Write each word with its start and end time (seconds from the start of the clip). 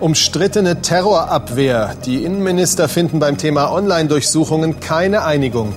Umstrittene 0.00 0.80
Terrorabwehr. 0.80 1.96
Die 2.06 2.22
Innenminister 2.22 2.88
finden 2.88 3.18
beim 3.18 3.36
Thema 3.36 3.72
Online-Durchsuchungen 3.72 4.78
keine 4.78 5.24
Einigung. 5.24 5.74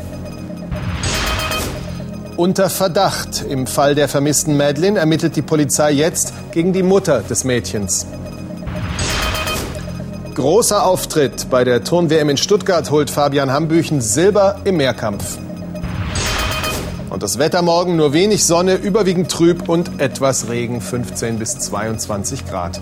Unter 2.38 2.70
Verdacht. 2.70 3.44
Im 3.50 3.66
Fall 3.66 3.96
der 3.96 4.08
vermissten 4.08 4.58
Madeline 4.58 5.00
ermittelt 5.00 5.36
die 5.36 5.42
Polizei 5.42 5.92
jetzt 5.92 6.34
gegen 6.52 6.72
die 6.72 6.84
Mutter 6.84 7.22
des 7.22 7.46
Mädchens. 7.46 8.06
Großer 10.36 10.86
Auftritt 10.86 11.50
bei 11.50 11.64
der 11.64 11.84
Turn-WM 11.84 12.30
in 12.30 12.38
Stuttgart 12.38 12.92
holt 12.92 13.10
Fabian 13.10 13.52
Hambüchen 13.52 14.02
Silber 14.02 14.58
im 14.66 14.78
Mehrkampf. 14.78 15.40
Und 17.10 17.24
das 17.24 17.40
Wetter 17.40 17.64
morgen 17.64 17.96
nur 17.96 18.14
wenig 18.14 18.46
Sonne, 18.46 18.76
überwiegend 18.76 19.32
trüb 19.32 19.68
und 19.68 20.00
etwas 20.00 20.48
Regen, 20.48 20.80
15 20.80 21.40
bis 21.40 21.58
22 21.58 22.46
Grad. 22.46 22.80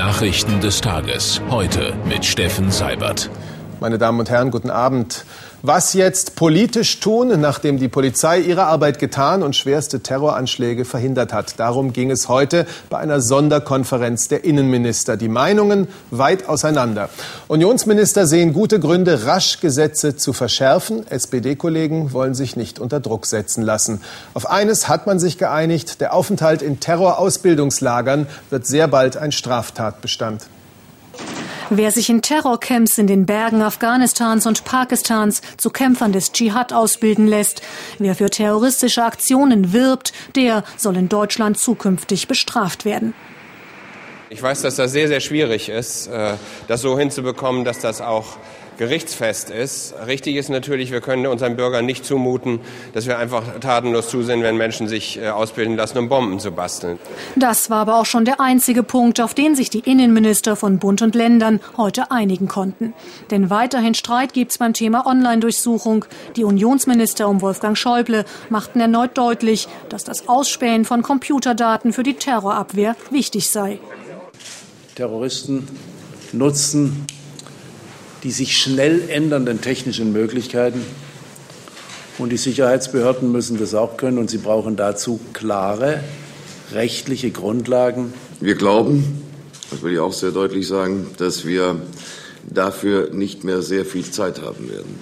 Nachrichten 0.00 0.62
des 0.62 0.80
Tages 0.80 1.42
heute 1.50 1.92
mit 2.06 2.24
Steffen 2.24 2.70
Seibert. 2.70 3.28
Meine 3.80 3.98
Damen 3.98 4.18
und 4.18 4.30
Herren, 4.30 4.50
guten 4.50 4.70
Abend. 4.70 5.26
Was 5.62 5.92
jetzt 5.92 6.36
politisch 6.36 7.00
tun, 7.00 7.38
nachdem 7.38 7.78
die 7.78 7.88
Polizei 7.88 8.38
ihre 8.40 8.64
Arbeit 8.64 8.98
getan 8.98 9.42
und 9.42 9.54
schwerste 9.54 10.00
Terroranschläge 10.00 10.86
verhindert 10.86 11.34
hat? 11.34 11.60
Darum 11.60 11.92
ging 11.92 12.10
es 12.10 12.30
heute 12.30 12.66
bei 12.88 12.96
einer 12.96 13.20
Sonderkonferenz 13.20 14.28
der 14.28 14.44
Innenminister. 14.44 15.18
Die 15.18 15.28
Meinungen 15.28 15.88
weit 16.10 16.48
auseinander. 16.48 17.10
Unionsminister 17.46 18.26
sehen 18.26 18.54
gute 18.54 18.80
Gründe, 18.80 19.26
rasch 19.26 19.60
Gesetze 19.60 20.16
zu 20.16 20.32
verschärfen. 20.32 21.06
SPD-Kollegen 21.06 22.14
wollen 22.14 22.34
sich 22.34 22.56
nicht 22.56 22.78
unter 22.78 22.98
Druck 22.98 23.26
setzen 23.26 23.62
lassen. 23.62 24.00
Auf 24.32 24.48
eines 24.48 24.88
hat 24.88 25.06
man 25.06 25.18
sich 25.18 25.36
geeinigt. 25.36 26.00
Der 26.00 26.14
Aufenthalt 26.14 26.62
in 26.62 26.80
Terrorausbildungslagern 26.80 28.28
wird 28.48 28.66
sehr 28.66 28.88
bald 28.88 29.18
ein 29.18 29.30
Straftatbestand. 29.30 30.46
Wer 31.70 31.90
sich 31.90 32.10
in 32.10 32.22
Terrorcamps 32.22 32.98
in 32.98 33.06
den 33.06 33.26
Bergen 33.26 33.62
Afghanistans 33.62 34.46
und 34.46 34.64
Pakistans 34.64 35.40
zu 35.56 35.70
Kämpfern 35.70 36.12
des 36.12 36.32
Dschihad 36.32 36.72
ausbilden 36.72 37.26
lässt, 37.26 37.62
wer 37.98 38.14
für 38.14 38.30
terroristische 38.30 39.04
Aktionen 39.04 39.72
wirbt, 39.72 40.12
der 40.34 40.64
soll 40.76 40.96
in 40.96 41.08
Deutschland 41.08 41.58
zukünftig 41.58 42.28
bestraft 42.28 42.84
werden. 42.84 43.14
Ich 44.32 44.42
weiß, 44.42 44.62
dass 44.62 44.76
das 44.76 44.92
sehr, 44.92 45.08
sehr 45.08 45.18
schwierig 45.18 45.68
ist, 45.68 46.06
äh, 46.06 46.34
das 46.68 46.82
so 46.82 46.96
hinzubekommen, 46.96 47.64
dass 47.64 47.80
das 47.80 48.00
auch 48.00 48.36
gerichtsfest 48.80 49.50
ist. 49.50 49.94
Richtig 50.06 50.36
ist 50.36 50.48
natürlich, 50.48 50.90
wir 50.90 51.02
können 51.02 51.26
unseren 51.26 51.54
Bürgern 51.54 51.84
nicht 51.84 52.02
zumuten, 52.06 52.60
dass 52.94 53.04
wir 53.04 53.18
einfach 53.18 53.42
tatenlos 53.60 54.08
zusehen, 54.08 54.42
wenn 54.42 54.56
Menschen 54.56 54.88
sich 54.88 55.18
äh, 55.18 55.28
ausbilden 55.28 55.76
lassen, 55.76 55.98
um 55.98 56.08
Bomben 56.08 56.40
zu 56.40 56.50
basteln. 56.50 56.98
Das 57.36 57.68
war 57.68 57.80
aber 57.80 58.00
auch 58.00 58.06
schon 58.06 58.24
der 58.24 58.40
einzige 58.40 58.82
Punkt, 58.82 59.20
auf 59.20 59.34
den 59.34 59.54
sich 59.54 59.68
die 59.68 59.80
Innenminister 59.80 60.56
von 60.56 60.78
Bund 60.78 61.02
und 61.02 61.14
Ländern 61.14 61.60
heute 61.76 62.10
einigen 62.10 62.48
konnten. 62.48 62.94
Denn 63.30 63.50
weiterhin 63.50 63.92
Streit 63.92 64.32
gibt 64.32 64.52
es 64.52 64.56
beim 64.56 64.72
Thema 64.72 65.06
Online-Durchsuchung. 65.06 66.06
Die 66.36 66.44
Unionsminister 66.44 67.28
um 67.28 67.42
Wolfgang 67.42 67.76
Schäuble 67.76 68.24
machten 68.48 68.80
erneut 68.80 69.18
deutlich, 69.18 69.68
dass 69.90 70.04
das 70.04 70.26
Ausspähen 70.26 70.86
von 70.86 71.02
Computerdaten 71.02 71.92
für 71.92 72.02
die 72.02 72.14
Terrorabwehr 72.14 72.96
wichtig 73.10 73.50
sei. 73.50 73.78
Terroristen 74.94 75.68
nutzen 76.32 77.06
die 78.22 78.30
sich 78.30 78.58
schnell 78.58 79.08
ändernden 79.08 79.60
technischen 79.60 80.12
Möglichkeiten. 80.12 80.82
Und 82.18 82.30
die 82.30 82.36
Sicherheitsbehörden 82.36 83.32
müssen 83.32 83.58
das 83.58 83.74
auch 83.74 83.96
können 83.96 84.18
und 84.18 84.28
sie 84.28 84.38
brauchen 84.38 84.76
dazu 84.76 85.20
klare 85.32 86.00
rechtliche 86.72 87.30
Grundlagen. 87.30 88.12
Wir 88.40 88.54
glauben, 88.54 89.22
das 89.70 89.82
will 89.82 89.94
ich 89.94 89.98
auch 89.98 90.12
sehr 90.12 90.30
deutlich 90.30 90.66
sagen, 90.68 91.06
dass 91.16 91.44
wir 91.46 91.80
dafür 92.48 93.10
nicht 93.12 93.44
mehr 93.44 93.62
sehr 93.62 93.84
viel 93.84 94.04
Zeit 94.10 94.42
haben 94.42 94.68
werden. 94.70 94.98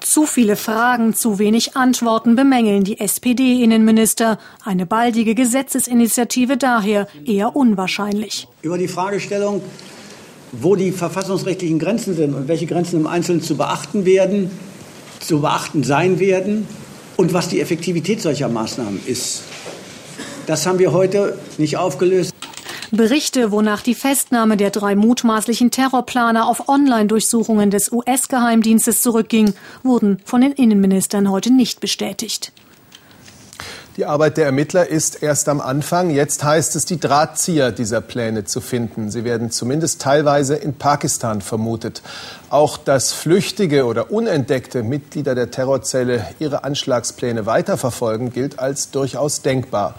Zu 0.00 0.26
viele 0.26 0.56
Fragen, 0.56 1.14
zu 1.14 1.38
wenig 1.38 1.76
Antworten 1.76 2.36
bemängeln 2.36 2.84
die 2.84 3.00
SPD-Innenminister. 3.00 4.38
Eine 4.62 4.86
baldige 4.86 5.34
Gesetzesinitiative 5.34 6.56
daher 6.56 7.08
eher 7.24 7.56
unwahrscheinlich. 7.56 8.46
Über 8.62 8.76
die 8.76 8.88
Fragestellung, 8.88 9.62
wo 10.60 10.76
die 10.76 10.92
verfassungsrechtlichen 10.92 11.78
Grenzen 11.78 12.14
sind 12.14 12.34
und 12.34 12.48
welche 12.48 12.66
Grenzen 12.66 13.00
im 13.00 13.06
Einzelnen 13.06 13.42
zu 13.42 13.56
beachten 13.56 14.04
werden, 14.04 14.50
zu 15.20 15.40
beachten 15.40 15.84
sein 15.84 16.20
werden 16.20 16.66
und 17.16 17.32
was 17.32 17.48
die 17.48 17.60
Effektivität 17.60 18.20
solcher 18.20 18.48
Maßnahmen 18.48 19.00
ist. 19.06 19.42
Das 20.46 20.66
haben 20.66 20.78
wir 20.78 20.92
heute 20.92 21.38
nicht 21.58 21.76
aufgelöst. 21.76 22.32
Berichte, 22.90 23.50
wonach 23.50 23.82
die 23.82 23.94
Festnahme 23.94 24.56
der 24.56 24.70
drei 24.70 24.94
mutmaßlichen 24.94 25.70
Terrorplaner 25.70 26.46
auf 26.46 26.68
Online-Durchsuchungen 26.68 27.70
des 27.70 27.90
US-Geheimdienstes 27.90 29.02
zurückging, 29.02 29.54
wurden 29.82 30.18
von 30.24 30.42
den 30.42 30.52
Innenministern 30.52 31.30
heute 31.30 31.52
nicht 31.52 31.80
bestätigt. 31.80 32.52
Die 33.96 34.06
Arbeit 34.06 34.38
der 34.38 34.46
Ermittler 34.46 34.88
ist 34.88 35.22
erst 35.22 35.48
am 35.48 35.60
Anfang. 35.60 36.10
Jetzt 36.10 36.42
heißt 36.42 36.74
es, 36.74 36.84
die 36.84 36.98
Drahtzieher 36.98 37.70
dieser 37.70 38.00
Pläne 38.00 38.42
zu 38.44 38.60
finden. 38.60 39.08
Sie 39.08 39.22
werden 39.22 39.52
zumindest 39.52 40.02
teilweise 40.02 40.56
in 40.56 40.74
Pakistan 40.74 41.40
vermutet. 41.40 42.02
Auch 42.50 42.76
dass 42.76 43.12
flüchtige 43.12 43.84
oder 43.84 44.10
unentdeckte 44.10 44.82
Mitglieder 44.82 45.36
der 45.36 45.52
Terrorzelle 45.52 46.26
ihre 46.40 46.64
Anschlagspläne 46.64 47.46
weiterverfolgen, 47.46 48.32
gilt 48.32 48.58
als 48.58 48.90
durchaus 48.90 49.42
denkbar. 49.42 49.94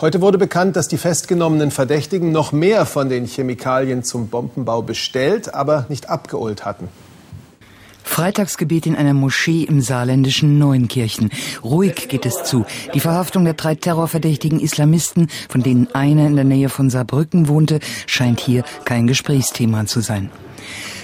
Heute 0.00 0.20
wurde 0.20 0.38
bekannt, 0.38 0.76
dass 0.76 0.86
die 0.86 0.98
festgenommenen 0.98 1.72
Verdächtigen 1.72 2.30
noch 2.30 2.52
mehr 2.52 2.86
von 2.86 3.08
den 3.08 3.26
Chemikalien 3.26 4.04
zum 4.04 4.28
Bombenbau 4.28 4.82
bestellt, 4.82 5.52
aber 5.52 5.86
nicht 5.88 6.08
abgeholt 6.08 6.64
hatten. 6.64 6.88
Freitagsgebet 8.04 8.86
in 8.86 8.96
einer 8.96 9.14
Moschee 9.14 9.64
im 9.64 9.80
saarländischen 9.80 10.58
Neunkirchen. 10.58 11.30
Ruhig 11.62 12.08
geht 12.08 12.26
es 12.26 12.44
zu. 12.44 12.64
Die 12.94 13.00
Verhaftung 13.00 13.44
der 13.44 13.54
drei 13.54 13.74
terrorverdächtigen 13.74 14.60
Islamisten, 14.60 15.28
von 15.48 15.62
denen 15.62 15.88
einer 15.94 16.26
in 16.26 16.36
der 16.36 16.44
Nähe 16.44 16.68
von 16.68 16.90
Saarbrücken 16.90 17.48
wohnte, 17.48 17.80
scheint 18.06 18.40
hier 18.40 18.64
kein 18.84 19.06
Gesprächsthema 19.06 19.86
zu 19.86 20.00
sein. 20.00 20.30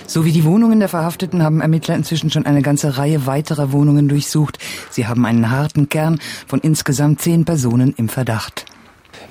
So 0.06 0.24
wie 0.24 0.32
die 0.32 0.44
Wohnungen 0.44 0.78
der 0.78 0.88
Verhafteten 0.88 1.42
haben 1.42 1.60
Ermittler 1.60 1.94
inzwischen 1.94 2.30
schon 2.30 2.46
eine 2.46 2.62
ganze 2.62 2.96
Reihe 2.96 3.26
weiterer 3.26 3.72
Wohnungen 3.72 4.08
durchsucht. 4.08 4.58
Sie 4.90 5.06
haben 5.06 5.26
einen 5.26 5.50
harten 5.50 5.90
Kern 5.90 6.18
von 6.46 6.60
insgesamt 6.60 7.20
zehn 7.20 7.44
Personen 7.44 7.92
im 7.98 8.08
Verdacht. 8.08 8.64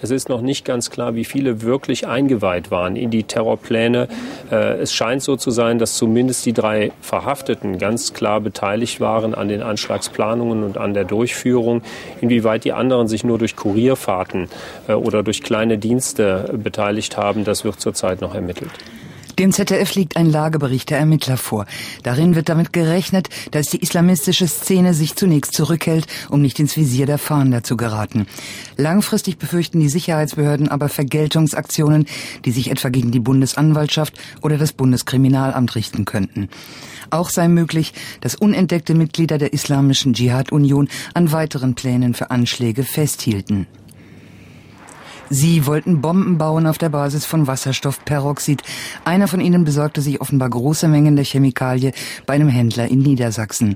Es 0.02 0.12
ist 0.12 0.30
noch 0.30 0.42
nicht 0.42 0.64
ganz 0.64 0.92
klar, 0.92 1.16
wie 1.16 1.26
viele 1.26 1.62
wirklich 1.62 2.08
eingeweiht 2.08 2.70
waren 2.70 2.96
in 2.96 3.10
die 3.10 3.24
Terrorpläne. 3.24 4.08
Äh, 4.52 4.80
es 4.80 4.94
scheint 4.94 5.24
so 5.24 5.36
zu 5.36 5.50
sein, 5.50 5.80
dass 5.80 5.96
zumindest 5.96 6.46
die 6.46 6.54
drei 6.54 6.92
Verhafteten 7.02 7.80
ganz 7.80 8.14
klar 8.14 8.40
beteiligt 8.40 9.00
waren 9.00 9.34
an 9.34 9.48
den 9.48 9.64
Anschlagsplanungen 9.64 10.64
und 10.64 10.78
an 10.78 10.94
der 10.94 11.04
Durchführung. 11.04 11.82
Inwieweit 12.22 12.64
die 12.64 12.74
anderen 12.74 13.08
sich 13.08 13.24
nur 13.24 13.40
durch 13.40 13.56
Kurierfahrten 13.56 14.50
äh, 14.88 14.94
oder 14.94 15.24
durch 15.24 15.42
kleine 15.42 15.78
Dienste 15.78 16.54
beteiligt 16.62 17.18
haben, 17.18 17.44
das 17.44 17.64
wird 17.64 17.80
zurzeit 17.80 18.22
noch 18.22 18.36
ermittelt. 18.36 18.72
Dem 19.40 19.52
ZDF 19.52 19.94
liegt 19.94 20.18
ein 20.18 20.32
Lagebericht 20.32 20.90
der 20.90 20.98
Ermittler 20.98 21.38
vor. 21.38 21.68
Darin 22.02 22.34
wird 22.34 22.50
damit 22.50 22.74
gerechnet, 22.74 23.30
dass 23.52 23.68
die 23.68 23.82
islamistische 23.82 24.48
Szene 24.48 24.96
sich 24.96 25.16
zunächst 25.16 25.54
zurückhält, 25.54 26.08
um 26.30 26.42
nicht 26.42 26.60
ins 26.60 26.76
Visier 26.76 27.06
der 27.06 27.20
Fahnder 27.20 27.64
zu 27.64 27.78
geraten. 27.78 28.26
Langfristig 28.78 29.38
befürchten 29.38 29.80
die 29.80 29.90
Sicherheitsbehörden 29.90 30.70
aber 30.70 30.90
Vergeltungsaktionen, 30.90 32.08
die 32.46 32.52
sich 32.52 32.72
etwa 32.72 32.90
gegen 32.90 33.12
die 33.12 33.20
Bundesanwaltschaft 33.20 34.14
oder 34.42 34.58
das 34.58 34.74
Bundeskriminalamt 34.74 35.76
richten 35.76 36.06
könnten. 36.06 36.50
Auch 37.12 37.30
sei 37.30 37.48
möglich, 37.48 37.94
dass 38.22 38.34
unentdeckte 38.34 38.96
Mitglieder 38.96 39.38
der 39.38 39.54
Islamischen 39.54 40.14
Dschihad-Union 40.14 40.90
an 41.14 41.32
weiteren 41.32 41.76
Plänen 41.76 42.16
für 42.16 42.32
Anschläge 42.32 42.84
festhielten. 42.84 43.68
Sie 45.30 45.66
wollten 45.66 46.02
Bomben 46.02 46.38
bauen 46.38 46.68
auf 46.68 46.78
der 46.78 46.90
Basis 46.90 47.26
von 47.26 47.48
Wasserstoffperoxid. 47.48 48.62
Einer 49.04 49.28
von 49.28 49.42
ihnen 49.42 49.66
besorgte 49.66 50.02
sich 50.02 50.22
offenbar 50.22 50.50
große 50.50 50.88
Mengen 50.88 51.16
der 51.16 51.26
Chemikalie 51.26 51.92
bei 52.26 52.36
einem 52.36 52.48
Händler 52.48 52.88
in 52.88 53.00
Niedersachsen. 53.00 53.76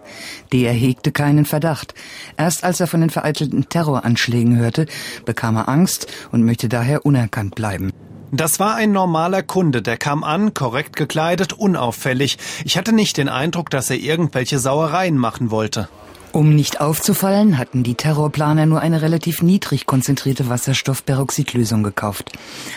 Der 0.54 0.72
hegte 0.72 1.12
keinen 1.12 1.46
Verdacht. 1.46 1.94
Erst 2.38 2.64
als 2.64 2.80
er 2.80 2.88
von 2.88 3.02
den 3.02 3.10
vereitelten 3.10 3.68
Terroranschlägen 3.68 4.58
hörte, 4.58 4.86
bekam 5.26 5.58
er 5.58 5.68
Angst 5.68 6.08
und 6.32 6.46
möchte 6.46 6.70
daher 6.70 7.06
unerkannt 7.06 7.56
bleiben. 7.56 7.92
Das 8.34 8.62
war 8.62 8.76
ein 8.76 8.94
normaler 8.94 9.44
Kunde, 9.44 9.82
der 9.82 9.98
kam 9.98 10.24
an, 10.24 10.54
korrekt 10.54 10.96
gekleidet, 10.96 11.52
unauffällig. 11.52 12.38
Ich 12.64 12.78
hatte 12.78 12.94
nicht 12.94 13.18
den 13.18 13.28
Eindruck, 13.28 13.70
dass 13.70 13.90
er 13.90 13.98
irgendwelche 13.98 14.58
Sauereien 14.58 15.18
machen 15.18 15.52
wollte. 15.52 15.90
Um 16.34 16.56
nicht 16.56 16.80
aufzufallen, 16.80 17.58
hatten 17.58 17.84
die 17.84 17.96
Terrorplaner 17.96 18.66
nur 18.66 18.80
eine 18.80 19.02
relativ 19.02 19.42
niedrig 19.42 19.86
konzentrierte 19.86 20.48
Wasserstoffperoxidlösung 20.48 21.84
gekauft. 21.84 22.32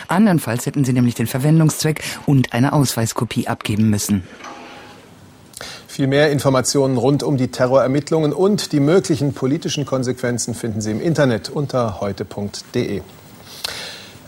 Andernfalls 0.09 0.65
hätten 0.65 0.83
sie 0.83 0.91
nämlich 0.91 1.15
den 1.15 1.27
Verwendungszweck 1.27 2.03
und 2.25 2.51
eine 2.51 2.73
Ausweiskopie 2.73 3.47
abgeben 3.47 3.89
müssen. 3.89 4.23
Viel 5.87 6.07
mehr 6.07 6.31
Informationen 6.31 6.97
rund 6.97 7.23
um 7.23 7.37
die 7.37 7.47
Terrorermittlungen 7.47 8.33
und 8.33 8.73
die 8.73 8.81
möglichen 8.81 9.33
politischen 9.33 9.85
Konsequenzen 9.85 10.53
finden 10.53 10.81
Sie 10.81 10.91
im 10.91 10.99
Internet 10.99 11.49
unter 11.49 12.01
heute.de. 12.01 13.01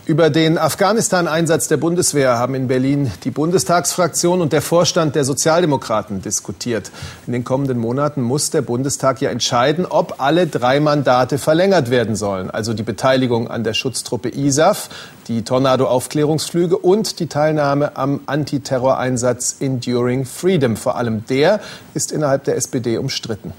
Über 0.07 0.30
den 0.30 0.57
Afghanistan-Einsatz 0.57 1.68
der 1.68 1.75
Bundeswehr 1.75 2.38
haben 2.39 2.56
in 2.56 2.69
Berlin 2.69 3.12
die 3.25 3.30
Bundestagsfraktion 3.30 4.39
und 4.39 4.54
der 4.54 4.62
Vorstand 4.62 5.15
der 5.15 5.25
Sozialdemokraten 5.25 6.21
diskutiert. 6.21 6.92
In 7.25 7.33
den 7.33 7.44
kommenden 7.44 7.77
Monaten 7.77 8.21
muss 8.21 8.50
der 8.50 8.62
Bundestag 8.62 9.19
ja 9.19 9.30
entscheiden, 9.30 9.86
ob 9.86 10.21
alle 10.21 10.48
drei 10.48 10.80
Mandate 10.80 11.38
verlängert 11.38 11.89
werden 11.89 12.15
sollen. 12.15 12.50
Also 12.50 12.74
die 12.74 12.83
Beteiligung 12.83 13.50
an 13.50 13.65
der 13.65 13.74
Schutztruppe 13.74 14.30
ISAF, 14.30 14.88
die 15.27 15.42
Tornado-Aufklärungsflüge 15.42 16.77
und 16.77 17.19
die 17.19 17.27
Teilnahme 17.27 17.98
am 17.98 18.21
Antiterroreinsatz 18.27 19.57
Enduring 19.59 20.24
Freedom. 20.24 20.77
Vor 20.77 20.95
allem 20.95 21.25
der 21.25 21.59
ist 21.94 22.13
innerhalb 22.13 22.45
der 22.45 22.56
SPD 22.56 22.98
umstritten. 22.98 23.51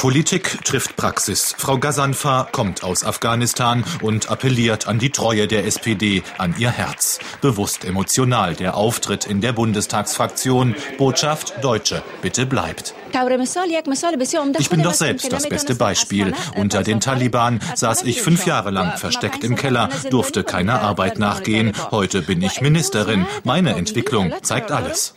Politik 0.00 0.64
trifft 0.64 0.96
Praxis. 0.96 1.54
Frau 1.58 1.76
Gazanfa 1.76 2.48
kommt 2.50 2.82
aus 2.84 3.04
Afghanistan 3.04 3.84
und 4.00 4.30
appelliert 4.30 4.88
an 4.88 4.98
die 4.98 5.10
Treue 5.10 5.46
der 5.46 5.66
SPD, 5.66 6.22
an 6.38 6.54
ihr 6.58 6.70
Herz. 6.70 7.18
Bewusst 7.42 7.84
emotional 7.84 8.54
der 8.54 8.78
Auftritt 8.78 9.26
in 9.26 9.42
der 9.42 9.52
Bundestagsfraktion. 9.52 10.74
Botschaft 10.96 11.62
Deutsche, 11.62 12.02
bitte 12.22 12.46
bleibt. 12.46 12.94
Ich 14.58 14.70
bin 14.70 14.82
doch 14.82 14.94
selbst 14.94 15.32
das 15.32 15.48
beste 15.48 15.74
Beispiel. 15.74 16.32
Unter 16.56 16.82
den 16.82 17.00
Taliban 17.00 17.60
saß 17.74 18.02
ich 18.02 18.22
fünf 18.22 18.46
Jahre 18.46 18.70
lang 18.70 18.96
versteckt 18.96 19.44
im 19.44 19.56
Keller, 19.56 19.88
durfte 20.10 20.44
keiner 20.44 20.80
Arbeit 20.82 21.18
nachgehen. 21.18 21.72
Heute 21.90 22.22
bin 22.22 22.42
ich 22.42 22.60
Ministerin. 22.60 23.26
Meine 23.44 23.74
Entwicklung 23.74 24.32
zeigt 24.42 24.70
alles. 24.70 25.14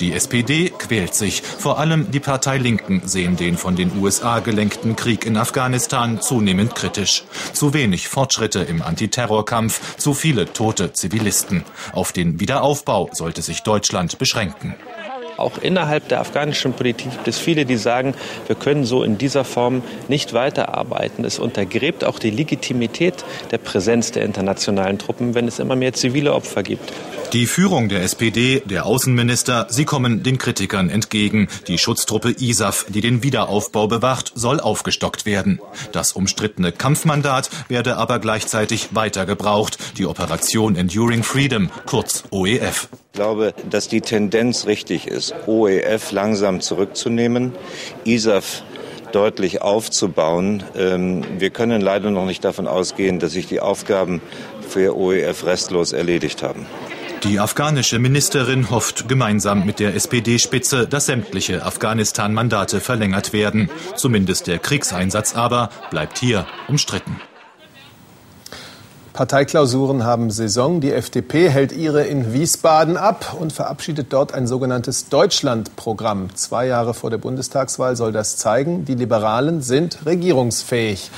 Die 0.00 0.12
SPD 0.12 0.70
quält 0.70 1.14
sich. 1.14 1.42
Vor 1.42 1.78
allem 1.78 2.10
die 2.10 2.20
Partei 2.20 2.58
Linken 2.58 3.02
sehen 3.06 3.36
den 3.36 3.56
von 3.56 3.76
den 3.76 3.90
USA 3.98 4.40
gelenkten 4.40 4.96
Krieg 4.96 5.24
in 5.24 5.36
Afghanistan 5.36 6.20
zunehmend 6.20 6.74
kritisch. 6.74 7.24
Zu 7.52 7.74
wenig 7.74 8.08
Fortschritte 8.08 8.60
im 8.60 8.82
Antiterrorkampf, 8.82 9.96
zu 9.96 10.14
viele 10.14 10.52
tote 10.52 10.92
Zivilisten. 10.92 11.64
Auf 11.92 12.12
den 12.12 12.40
Wiederaufbau 12.40 13.10
sollte 13.12 13.42
sich 13.42 13.62
Deutschland 13.62 14.18
beschränken. 14.18 14.74
Auch 15.36 15.58
innerhalb 15.58 16.08
der 16.08 16.20
afghanischen 16.20 16.72
Politik 16.72 17.10
gibt 17.10 17.28
es 17.28 17.38
viele, 17.38 17.64
die 17.64 17.76
sagen, 17.76 18.14
wir 18.46 18.56
können 18.56 18.84
so 18.84 19.02
in 19.02 19.18
dieser 19.18 19.44
Form 19.44 19.82
nicht 20.08 20.32
weiterarbeiten. 20.32 21.24
Es 21.24 21.38
untergräbt 21.38 22.04
auch 22.04 22.18
die 22.18 22.30
Legitimität 22.30 23.24
der 23.50 23.58
Präsenz 23.58 24.12
der 24.12 24.24
internationalen 24.24 24.98
Truppen, 24.98 25.34
wenn 25.34 25.48
es 25.48 25.58
immer 25.58 25.76
mehr 25.76 25.92
zivile 25.92 26.34
Opfer 26.34 26.62
gibt. 26.62 26.92
Die 27.34 27.46
Führung 27.46 27.88
der 27.88 28.04
SPD, 28.04 28.62
der 28.64 28.86
Außenminister, 28.86 29.66
sie 29.68 29.84
kommen 29.84 30.22
den 30.22 30.38
Kritikern 30.38 30.88
entgegen. 30.88 31.48
Die 31.66 31.78
Schutztruppe 31.78 32.30
ISAF, 32.30 32.86
die 32.88 33.00
den 33.00 33.24
Wiederaufbau 33.24 33.88
bewacht, 33.88 34.30
soll 34.36 34.60
aufgestockt 34.60 35.26
werden. 35.26 35.60
Das 35.90 36.12
umstrittene 36.12 36.70
Kampfmandat 36.70 37.50
werde 37.66 37.96
aber 37.96 38.20
gleichzeitig 38.20 38.94
weiter 38.94 39.26
gebraucht. 39.26 39.78
Die 39.98 40.06
Operation 40.06 40.76
Enduring 40.76 41.24
Freedom, 41.24 41.70
kurz 41.86 42.22
OEF. 42.30 42.86
Ich 42.92 43.12
glaube, 43.14 43.52
dass 43.68 43.88
die 43.88 44.00
Tendenz 44.00 44.66
richtig 44.66 45.08
ist, 45.08 45.34
OEF 45.48 46.12
langsam 46.12 46.60
zurückzunehmen, 46.60 47.50
ISAF 48.04 48.62
deutlich 49.10 49.60
aufzubauen. 49.60 50.62
Ähm, 50.76 51.24
wir 51.38 51.50
können 51.50 51.80
leider 51.80 52.12
noch 52.12 52.26
nicht 52.26 52.44
davon 52.44 52.68
ausgehen, 52.68 53.18
dass 53.18 53.32
sich 53.32 53.48
die 53.48 53.58
Aufgaben 53.58 54.22
für 54.68 54.96
OEF 54.96 55.44
restlos 55.44 55.92
erledigt 55.92 56.44
haben. 56.44 56.66
Die 57.24 57.40
afghanische 57.40 57.98
Ministerin 57.98 58.68
hofft 58.68 59.08
gemeinsam 59.08 59.64
mit 59.64 59.80
der 59.80 59.94
SPD-Spitze, 59.94 60.86
dass 60.86 61.06
sämtliche 61.06 61.64
Afghanistan-Mandate 61.64 62.80
verlängert 62.80 63.32
werden. 63.32 63.70
Zumindest 63.96 64.46
der 64.46 64.58
Kriegseinsatz 64.58 65.34
aber 65.34 65.70
bleibt 65.90 66.18
hier 66.18 66.46
umstritten. 66.68 67.18
Parteiklausuren 69.14 70.04
haben 70.04 70.30
Saison. 70.30 70.82
Die 70.82 70.92
FDP 70.92 71.48
hält 71.48 71.72
ihre 71.72 72.02
in 72.02 72.34
Wiesbaden 72.34 72.98
ab 72.98 73.34
und 73.40 73.54
verabschiedet 73.54 74.12
dort 74.12 74.34
ein 74.34 74.46
sogenanntes 74.46 75.08
Deutschlandprogramm. 75.08 76.34
Zwei 76.34 76.66
Jahre 76.66 76.92
vor 76.92 77.08
der 77.08 77.18
Bundestagswahl 77.18 77.96
soll 77.96 78.12
das 78.12 78.36
zeigen, 78.36 78.84
die 78.84 78.96
Liberalen 78.96 79.62
sind 79.62 80.04
regierungsfähig. 80.04 81.10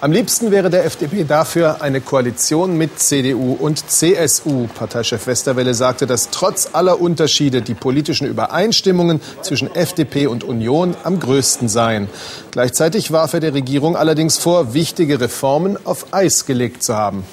Am 0.00 0.12
liebsten 0.12 0.52
wäre 0.52 0.70
der 0.70 0.84
FDP 0.84 1.24
dafür 1.24 1.82
eine 1.82 2.00
Koalition 2.00 2.78
mit 2.78 3.00
CDU 3.00 3.54
und 3.54 3.90
CSU. 3.90 4.68
Parteichef 4.68 5.26
Westerwelle 5.26 5.74
sagte, 5.74 6.06
dass 6.06 6.30
trotz 6.30 6.68
aller 6.72 7.00
Unterschiede 7.00 7.62
die 7.62 7.74
politischen 7.74 8.28
Übereinstimmungen 8.28 9.20
zwischen 9.42 9.74
FDP 9.74 10.28
und 10.28 10.44
Union 10.44 10.94
am 11.02 11.18
größten 11.18 11.68
seien. 11.68 12.08
Gleichzeitig 12.52 13.10
warf 13.10 13.34
er 13.34 13.40
der 13.40 13.54
Regierung 13.54 13.96
allerdings 13.96 14.38
vor, 14.38 14.72
wichtige 14.72 15.20
Reformen 15.20 15.76
auf 15.84 16.12
Eis 16.12 16.46
gelegt 16.46 16.84
zu 16.84 16.94
haben. 16.94 17.24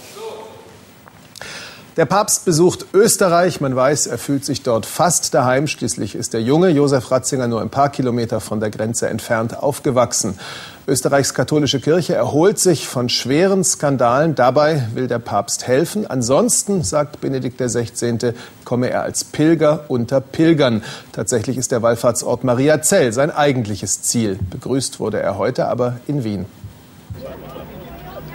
Der 1.97 2.05
Papst 2.05 2.43
besucht 2.43 2.87
Österreich. 2.93 3.61
Man 3.61 3.73
weiß, 3.73 4.07
er 4.07 4.17
fühlt 4.17 4.43
sich 4.43 4.63
dort 4.63 4.85
fast 4.85 5.33
daheim. 5.33 5.67
Schließlich 5.67 6.15
ist 6.15 6.33
der 6.33 6.41
junge 6.41 6.67
Josef 6.69 7.09
Ratzinger 7.09 7.47
nur 7.47 7.61
ein 7.61 7.69
paar 7.69 7.89
Kilometer 7.89 8.41
von 8.41 8.59
der 8.59 8.69
Grenze 8.69 9.07
entfernt 9.07 9.55
aufgewachsen. 9.57 10.37
Österreichs 10.87 11.33
katholische 11.33 11.79
Kirche 11.79 12.13
erholt 12.13 12.59
sich 12.59 12.87
von 12.87 13.09
schweren 13.09 13.63
Skandalen. 13.63 14.35
Dabei 14.35 14.87
will 14.93 15.07
der 15.07 15.17
Papst 15.17 15.65
helfen. 15.65 16.05
Ansonsten, 16.05 16.83
sagt 16.83 17.21
Benedikt 17.21 17.59
XVI., 17.59 18.33
komme 18.65 18.91
er 18.91 19.01
als 19.01 19.23
Pilger 19.23 19.85
unter 19.87 20.21
Pilgern. 20.21 20.83
Tatsächlich 21.11 21.57
ist 21.57 21.71
der 21.71 21.81
Wallfahrtsort 21.81 22.43
Mariazell 22.43 23.13
sein 23.13 23.31
eigentliches 23.31 24.03
Ziel. 24.03 24.37
Begrüßt 24.51 24.99
wurde 24.99 25.19
er 25.19 25.39
heute 25.39 25.67
aber 25.67 25.97
in 26.05 26.23
Wien. 26.23 26.45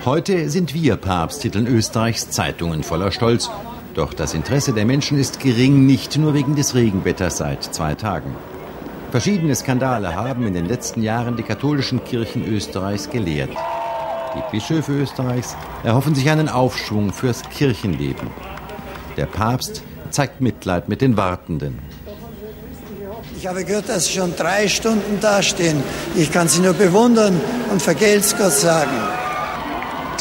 Heute 0.05 0.50
sind 0.50 0.75
wir 0.75 0.97
Papst, 0.97 1.43
titeln 1.43 1.69
Österreichs 1.69 2.31
Zeitungen 2.31 2.82
voller 2.82 3.12
Stolz. 3.12 3.49
Doch 3.94 4.12
das 4.12 4.35
Interesse 4.35 4.73
der 4.73 4.87
Menschen 4.87 5.20
ist 5.20 5.38
gering, 5.38 5.87
nicht 5.87 6.17
nur 6.17 6.35
wegen 6.35 6.56
des 6.56 6.75
Regenwetters 6.75 7.37
seit 7.37 7.62
zwei 7.62 7.94
Tagen. 7.94 8.35
Verschiedene 9.11 9.57
Skandale 9.57 10.15
haben 10.15 10.47
in 10.47 10.55
den 10.55 10.67
letzten 10.67 11.03
Jahren 11.03 11.37
die 11.37 11.43
katholischen 11.43 12.05
Kirchen 12.05 12.47
Österreichs 12.47 13.11
gelehrt. 13.11 13.51
Die 14.37 14.43
Bischöfe 14.53 14.93
Österreichs 14.93 15.57
erhoffen 15.83 16.15
sich 16.15 16.31
einen 16.31 16.49
Aufschwung 16.49 17.12
fürs 17.12 17.43
Kirchenleben. 17.51 18.29
Der 19.17 19.27
Papst 19.27 19.83
zeigt 20.11 20.41
Mitleid 20.41 20.89
mit 20.89 21.01
den 21.01 21.17
Wartenden. 21.17 21.81
Ich 23.37 23.47
habe 23.47 23.64
gehört, 23.64 23.88
dass 23.88 24.07
Sie 24.07 24.12
schon 24.12 24.37
drei 24.37 24.69
Stunden 24.69 25.19
dastehen. 25.21 25.83
Ich 26.14 26.31
kann 26.31 26.47
Sie 26.47 26.61
nur 26.61 26.75
bewundern 26.75 27.40
und 27.73 27.83
vergelt's 27.83 28.37
Gott 28.37 28.52
sagen. 28.52 29.20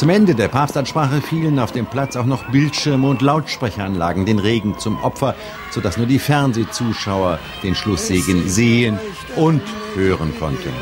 Zum 0.00 0.08
Ende 0.08 0.34
der 0.34 0.48
Papstansprache 0.48 1.20
fielen 1.20 1.58
auf 1.58 1.72
dem 1.72 1.84
Platz 1.84 2.16
auch 2.16 2.24
noch 2.24 2.44
Bildschirme 2.44 3.06
und 3.06 3.20
Lautsprecheranlagen 3.20 4.24
den 4.24 4.38
Regen 4.38 4.78
zum 4.78 4.98
Opfer, 5.04 5.34
sodass 5.70 5.98
nur 5.98 6.06
die 6.06 6.18
Fernsehzuschauer 6.18 7.38
den 7.62 7.74
Schlusssegen 7.74 8.48
sehen 8.48 8.98
und 9.36 9.60
hören 9.94 10.32
konnten. 10.38 10.72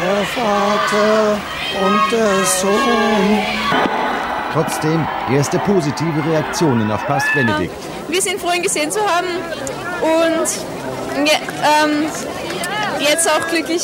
Der 0.00 0.24
Vater 0.24 1.38
und 1.84 2.12
der 2.12 2.44
Sohn. 2.46 3.38
Trotzdem 4.54 5.06
erste 5.30 5.58
positive 5.58 6.24
Reaktionen 6.30 6.90
auf 6.90 7.06
Papst 7.06 7.30
Benedikt. 7.34 7.74
Wir 8.08 8.22
sind 8.22 8.40
froh, 8.40 8.52
ihn 8.56 8.62
gesehen 8.62 8.90
zu 8.90 9.00
haben 9.00 9.28
und 10.00 10.48
ähm, 11.14 12.06
jetzt 13.00 13.28
auch 13.28 13.46
glücklich, 13.48 13.82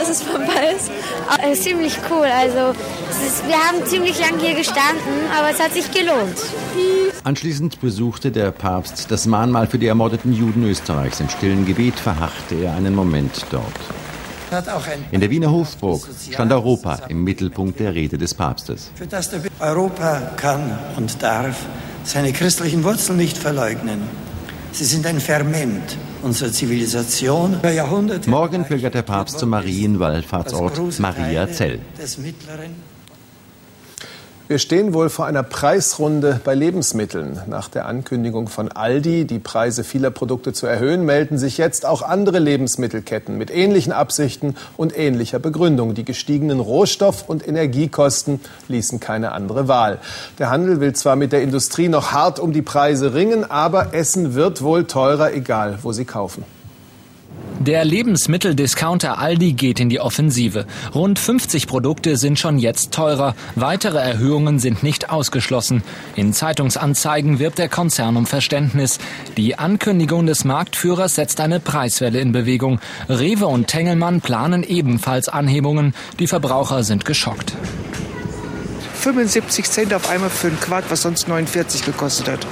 dass 0.00 0.08
es 0.08 0.22
vorbei 0.22 0.74
ist. 0.76 0.90
Äh, 1.42 1.54
ziemlich 1.54 1.96
cool. 2.10 2.26
Also 2.26 2.78
ist, 3.26 3.46
wir 3.46 3.56
haben 3.56 3.84
ziemlich 3.86 4.18
lange 4.18 4.38
hier 4.38 4.54
gestanden, 4.54 5.28
aber 5.38 5.50
es 5.50 5.60
hat 5.60 5.72
sich 5.72 5.90
gelohnt. 5.90 6.36
Anschließend 7.24 7.80
besuchte 7.80 8.30
der 8.30 8.50
Papst 8.50 9.10
das 9.10 9.26
Mahnmal 9.26 9.66
für 9.66 9.78
die 9.78 9.86
ermordeten 9.86 10.32
Juden 10.32 10.64
Österreichs. 10.64 11.20
Im 11.20 11.28
stillen 11.28 11.66
Gebet 11.66 11.98
verharrte 11.98 12.54
er 12.62 12.74
einen 12.74 12.94
Moment 12.94 13.44
dort. 13.50 13.64
In 15.12 15.20
der 15.20 15.30
Wiener 15.30 15.52
Hofburg 15.52 16.08
stand 16.32 16.52
Europa 16.52 17.02
im 17.08 17.22
Mittelpunkt 17.22 17.78
der 17.78 17.94
Rede 17.94 18.18
des 18.18 18.34
Papstes. 18.34 18.90
Für 18.96 19.06
das 19.06 19.30
Europa 19.60 20.32
kann 20.36 20.76
und 20.96 21.22
darf 21.22 21.56
seine 22.02 22.32
christlichen 22.32 22.82
Wurzeln 22.82 23.18
nicht 23.18 23.38
verleugnen. 23.38 24.00
Sie 24.72 24.84
sind 24.84 25.06
ein 25.06 25.20
Ferment 25.20 25.96
unserer 26.22 26.52
Zivilisation. 26.52 27.60
Morgen 28.26 28.64
pilgert 28.64 28.94
der 28.94 29.02
Papst 29.02 29.38
zum 29.38 29.50
Marienwallfahrtsort 29.50 30.98
Maria 30.98 31.48
Zell. 31.50 31.80
Wir 34.50 34.58
stehen 34.58 34.94
wohl 34.94 35.10
vor 35.10 35.26
einer 35.26 35.44
Preisrunde 35.44 36.40
bei 36.42 36.56
Lebensmitteln. 36.56 37.40
Nach 37.46 37.68
der 37.68 37.86
Ankündigung 37.86 38.48
von 38.48 38.72
Aldi, 38.72 39.24
die 39.24 39.38
Preise 39.38 39.84
vieler 39.84 40.10
Produkte 40.10 40.52
zu 40.52 40.66
erhöhen, 40.66 41.04
melden 41.04 41.38
sich 41.38 41.56
jetzt 41.56 41.86
auch 41.86 42.02
andere 42.02 42.40
Lebensmittelketten 42.40 43.38
mit 43.38 43.52
ähnlichen 43.52 43.92
Absichten 43.92 44.56
und 44.76 44.98
ähnlicher 44.98 45.38
Begründung. 45.38 45.94
Die 45.94 46.04
gestiegenen 46.04 46.58
Rohstoff- 46.58 47.28
und 47.28 47.46
Energiekosten 47.46 48.40
ließen 48.66 48.98
keine 48.98 49.30
andere 49.30 49.68
Wahl. 49.68 50.00
Der 50.40 50.50
Handel 50.50 50.80
will 50.80 50.94
zwar 50.94 51.14
mit 51.14 51.30
der 51.30 51.42
Industrie 51.42 51.86
noch 51.86 52.10
hart 52.10 52.40
um 52.40 52.52
die 52.52 52.62
Preise 52.62 53.14
ringen, 53.14 53.48
aber 53.48 53.94
Essen 53.94 54.34
wird 54.34 54.62
wohl 54.62 54.84
teurer, 54.84 55.32
egal 55.32 55.78
wo 55.82 55.92
sie 55.92 56.06
kaufen. 56.06 56.42
Der 57.60 57.84
Lebensmitteldiscounter 57.84 59.18
Aldi 59.18 59.52
geht 59.52 59.80
in 59.80 59.90
die 59.90 60.00
Offensive. 60.00 60.64
Rund 60.94 61.18
50 61.18 61.66
Produkte 61.66 62.16
sind 62.16 62.38
schon 62.38 62.58
jetzt 62.58 62.94
teurer. 62.94 63.34
Weitere 63.54 63.98
Erhöhungen 63.98 64.58
sind 64.58 64.82
nicht 64.82 65.10
ausgeschlossen. 65.10 65.82
In 66.16 66.32
Zeitungsanzeigen 66.32 67.38
wirbt 67.38 67.58
der 67.58 67.68
Konzern 67.68 68.16
um 68.16 68.24
Verständnis. 68.24 68.98
Die 69.36 69.58
Ankündigung 69.58 70.24
des 70.24 70.46
Marktführers 70.46 71.16
setzt 71.16 71.38
eine 71.38 71.60
Preiswelle 71.60 72.18
in 72.18 72.32
Bewegung. 72.32 72.80
Rewe 73.10 73.46
und 73.46 73.66
Tengelmann 73.66 74.22
planen 74.22 74.62
ebenfalls 74.62 75.28
Anhebungen. 75.28 75.94
Die 76.18 76.28
Verbraucher 76.28 76.82
sind 76.82 77.04
geschockt. 77.04 77.52
75 78.94 79.68
Cent 79.68 79.92
auf 79.92 80.08
einmal 80.08 80.30
für 80.30 80.46
ein 80.46 80.58
Quad, 80.60 80.84
was 80.88 81.02
sonst 81.02 81.28
49 81.28 81.84
gekostet 81.84 82.26
hat. 82.26 82.46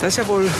Das 0.00 0.08
ist 0.08 0.16
ja 0.16 0.26
wohl 0.26 0.50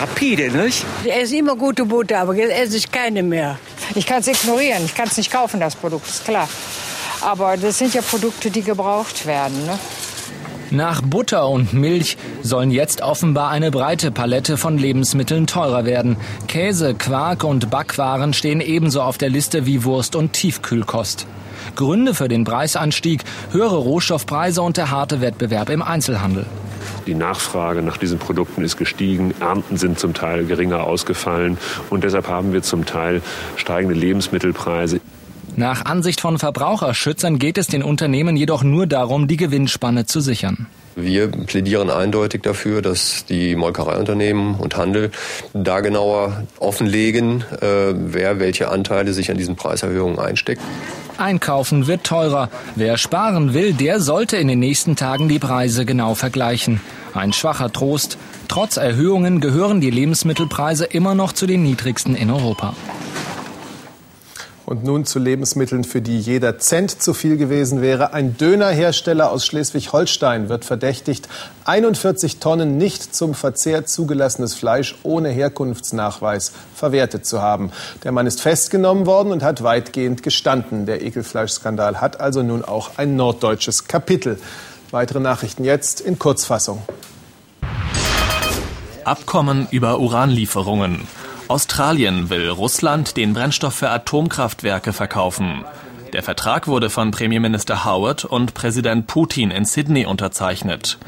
rapide, 0.00 0.50
nicht? 0.50 0.84
Ich 1.04 1.12
esse 1.12 1.36
immer 1.36 1.56
gute 1.56 1.84
Butter, 1.84 2.20
aber 2.20 2.34
jetzt 2.34 2.52
esse 2.52 2.76
ich 2.76 2.90
keine 2.90 3.22
mehr. 3.22 3.58
Ich 3.94 4.06
kann 4.06 4.20
es 4.20 4.28
ignorieren, 4.28 4.84
ich 4.84 4.94
kann 4.94 5.08
es 5.08 5.16
nicht 5.16 5.30
kaufen, 5.30 5.60
das 5.60 5.76
Produkt, 5.76 6.08
ist 6.08 6.24
klar. 6.24 6.48
Aber 7.20 7.56
das 7.56 7.78
sind 7.78 7.94
ja 7.94 8.02
Produkte, 8.02 8.50
die 8.50 8.62
gebraucht 8.62 9.26
werden. 9.26 9.64
Ne? 9.66 9.78
Nach 10.70 11.02
Butter 11.02 11.48
und 11.48 11.72
Milch 11.72 12.16
sollen 12.42 12.70
jetzt 12.70 13.00
offenbar 13.02 13.50
eine 13.50 13.70
breite 13.70 14.10
Palette 14.10 14.56
von 14.56 14.76
Lebensmitteln 14.76 15.46
teurer 15.46 15.84
werden. 15.84 16.16
Käse, 16.48 16.94
Quark 16.94 17.44
und 17.44 17.70
Backwaren 17.70 18.32
stehen 18.32 18.60
ebenso 18.60 19.02
auf 19.02 19.16
der 19.16 19.28
Liste 19.28 19.66
wie 19.66 19.84
Wurst 19.84 20.16
und 20.16 20.32
Tiefkühlkost. 20.32 21.26
Gründe 21.76 22.14
für 22.14 22.28
den 22.28 22.44
Preisanstieg, 22.44 23.22
höhere 23.52 23.76
Rohstoffpreise 23.76 24.62
und 24.62 24.76
der 24.76 24.90
harte 24.90 25.20
Wettbewerb 25.20 25.70
im 25.70 25.82
Einzelhandel. 25.82 26.46
Die 27.06 27.14
Nachfrage 27.14 27.82
nach 27.82 27.96
diesen 27.96 28.18
Produkten 28.18 28.62
ist 28.62 28.76
gestiegen, 28.76 29.34
Ernten 29.40 29.76
sind 29.76 29.98
zum 29.98 30.14
Teil 30.14 30.46
geringer 30.46 30.84
ausgefallen 30.84 31.58
und 31.90 32.04
deshalb 32.04 32.28
haben 32.28 32.52
wir 32.52 32.62
zum 32.62 32.86
Teil 32.86 33.22
steigende 33.56 33.94
Lebensmittelpreise. 33.94 35.00
Nach 35.56 35.84
Ansicht 35.84 36.20
von 36.20 36.38
Verbraucherschützern 36.38 37.38
geht 37.38 37.58
es 37.58 37.68
den 37.68 37.82
Unternehmen 37.82 38.36
jedoch 38.36 38.64
nur 38.64 38.86
darum, 38.86 39.28
die 39.28 39.36
Gewinnspanne 39.36 40.06
zu 40.06 40.20
sichern. 40.20 40.66
Wir 40.96 41.28
plädieren 41.28 41.90
eindeutig 41.90 42.42
dafür, 42.42 42.82
dass 42.82 43.24
die 43.24 43.56
Molkereiunternehmen 43.56 44.54
und 44.54 44.76
Handel 44.76 45.10
da 45.52 45.80
genauer 45.80 46.44
offenlegen, 46.60 47.44
äh, 47.60 47.94
wer 47.94 48.38
welche 48.38 48.68
Anteile 48.68 49.12
sich 49.12 49.30
an 49.30 49.36
diesen 49.36 49.56
Preiserhöhungen 49.56 50.18
einsteckt. 50.18 50.62
Einkaufen 51.18 51.86
wird 51.86 52.04
teurer. 52.04 52.48
Wer 52.74 52.98
sparen 52.98 53.54
will, 53.54 53.72
der 53.72 54.00
sollte 54.00 54.36
in 54.36 54.48
den 54.48 54.58
nächsten 54.58 54.96
Tagen 54.96 55.28
die 55.28 55.38
Preise 55.38 55.84
genau 55.84 56.14
vergleichen. 56.14 56.80
Ein 57.12 57.32
schwacher 57.32 57.72
Trost. 57.72 58.18
Trotz 58.48 58.76
Erhöhungen 58.76 59.40
gehören 59.40 59.80
die 59.80 59.90
Lebensmittelpreise 59.90 60.84
immer 60.84 61.14
noch 61.14 61.32
zu 61.32 61.46
den 61.46 61.62
niedrigsten 61.62 62.16
in 62.16 62.30
Europa. 62.30 62.74
Und 64.66 64.82
nun 64.82 65.04
zu 65.04 65.18
Lebensmitteln, 65.18 65.84
für 65.84 66.00
die 66.00 66.18
jeder 66.18 66.58
Cent 66.58 67.02
zu 67.02 67.12
viel 67.12 67.36
gewesen 67.36 67.82
wäre. 67.82 68.14
Ein 68.14 68.38
Dönerhersteller 68.38 69.30
aus 69.30 69.44
Schleswig-Holstein 69.44 70.48
wird 70.48 70.64
verdächtigt, 70.64 71.28
41 71.66 72.38
Tonnen 72.38 72.78
nicht 72.78 73.14
zum 73.14 73.34
Verzehr 73.34 73.84
zugelassenes 73.84 74.54
Fleisch 74.54 74.94
ohne 75.02 75.28
Herkunftsnachweis 75.28 76.52
verwertet 76.74 77.26
zu 77.26 77.42
haben. 77.42 77.72
Der 78.04 78.12
Mann 78.12 78.26
ist 78.26 78.40
festgenommen 78.40 79.04
worden 79.04 79.32
und 79.32 79.42
hat 79.42 79.62
weitgehend 79.62 80.22
gestanden. 80.22 80.86
Der 80.86 81.02
Ekelfleischskandal 81.02 82.00
hat 82.00 82.20
also 82.20 82.42
nun 82.42 82.64
auch 82.64 82.92
ein 82.96 83.16
norddeutsches 83.16 83.86
Kapitel. 83.86 84.38
Weitere 84.90 85.20
Nachrichten 85.20 85.64
jetzt 85.64 86.00
in 86.00 86.18
Kurzfassung. 86.18 86.82
Abkommen 89.04 89.68
über 89.70 89.98
Uranlieferungen. 90.00 91.06
Australien 91.48 92.30
will 92.30 92.48
Russland 92.48 93.18
den 93.18 93.34
Brennstoff 93.34 93.74
für 93.74 93.90
Atomkraftwerke 93.90 94.92
verkaufen. 94.94 95.64
Der 96.14 96.22
Vertrag 96.22 96.68
wurde 96.68 96.88
von 96.88 97.10
Premierminister 97.10 97.84
Howard 97.84 98.24
und 98.24 98.54
Präsident 98.54 99.06
Putin 99.06 99.50
in 99.50 99.66
Sydney 99.66 100.06
unterzeichnet. 100.06 100.98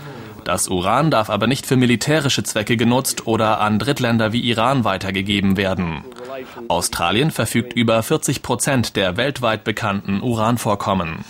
Das 0.45 0.69
Uran 0.69 1.11
darf 1.11 1.31
aber 1.31 1.47
nicht 1.47 1.67
für 1.67 1.77
militärische 1.77 2.43
Zwecke 2.43 2.77
genutzt 2.77 3.27
oder 3.27 3.61
an 3.61 3.79
Drittländer 3.79 4.33
wie 4.33 4.41
Iran 4.41 4.85
weitergegeben 4.85 5.57
werden. 5.57 6.05
Australien 6.69 7.31
verfügt 7.31 7.73
über 7.73 8.03
40 8.03 8.43
Prozent 8.43 8.95
der 8.95 9.17
weltweit 9.17 9.65
bekannten 9.65 10.21
Uranvorkommen. 10.21 11.25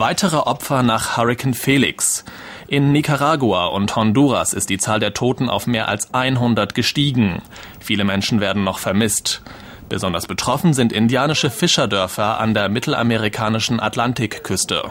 Weitere 0.00 0.36
Opfer 0.36 0.84
nach 0.84 1.16
Hurricane 1.16 1.54
Felix. 1.54 2.24
In 2.68 2.92
Nicaragua 2.92 3.66
und 3.66 3.96
Honduras 3.96 4.52
ist 4.52 4.70
die 4.70 4.78
Zahl 4.78 5.00
der 5.00 5.12
Toten 5.12 5.48
auf 5.48 5.66
mehr 5.66 5.88
als 5.88 6.14
100 6.14 6.72
gestiegen. 6.72 7.42
Viele 7.80 8.04
Menschen 8.04 8.38
werden 8.38 8.62
noch 8.62 8.78
vermisst. 8.78 9.42
Besonders 9.88 10.28
betroffen 10.28 10.72
sind 10.72 10.92
indianische 10.92 11.50
Fischerdörfer 11.50 12.38
an 12.38 12.54
der 12.54 12.68
mittelamerikanischen 12.68 13.80
Atlantikküste. 13.80 14.84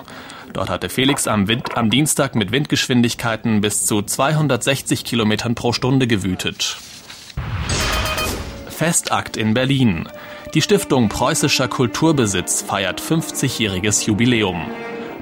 Dort 0.52 0.70
hatte 0.70 0.90
Felix 0.90 1.26
am, 1.26 1.48
Wind, 1.48 1.78
am 1.78 1.90
Dienstag 1.90 2.36
mit 2.36 2.52
Windgeschwindigkeiten 2.52 3.62
bis 3.62 3.86
zu 3.86 4.02
260 4.02 5.06
Kilometern 5.06 5.56
pro 5.56 5.72
Stunde 5.72 6.08
gewütet. 6.08 6.76
Festakt 8.68 9.38
in 9.38 9.54
Berlin. 9.54 10.10
Die 10.54 10.62
Stiftung 10.62 11.08
Preußischer 11.08 11.70
Kulturbesitz 11.70 12.62
feiert 12.62 13.00
50-jähriges 13.00 14.06
Jubiläum. 14.06 14.70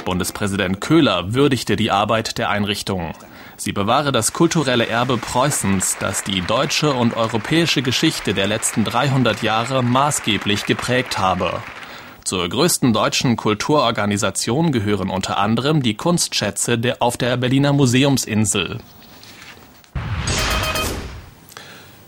Bundespräsident 0.05 0.79
Köhler 0.79 1.33
würdigte 1.33 1.75
die 1.75 1.91
Arbeit 1.91 2.37
der 2.37 2.49
Einrichtung. 2.49 3.13
Sie 3.57 3.73
bewahre 3.73 4.11
das 4.11 4.31
kulturelle 4.31 4.87
Erbe 4.87 5.17
Preußens, 5.17 5.97
das 5.99 6.23
die 6.23 6.41
deutsche 6.41 6.93
und 6.93 7.17
europäische 7.17 7.81
Geschichte 7.81 8.33
der 8.33 8.47
letzten 8.47 8.85
300 8.85 9.41
Jahre 9.41 9.83
maßgeblich 9.83 10.65
geprägt 10.65 11.17
habe. 11.17 11.61
Zur 12.23 12.47
größten 12.47 12.93
deutschen 12.93 13.35
Kulturorganisation 13.35 14.71
gehören 14.71 15.09
unter 15.09 15.37
anderem 15.37 15.83
die 15.83 15.95
Kunstschätze 15.95 16.79
auf 16.99 17.17
der 17.17 17.37
Berliner 17.37 17.73
Museumsinsel. 17.73 18.79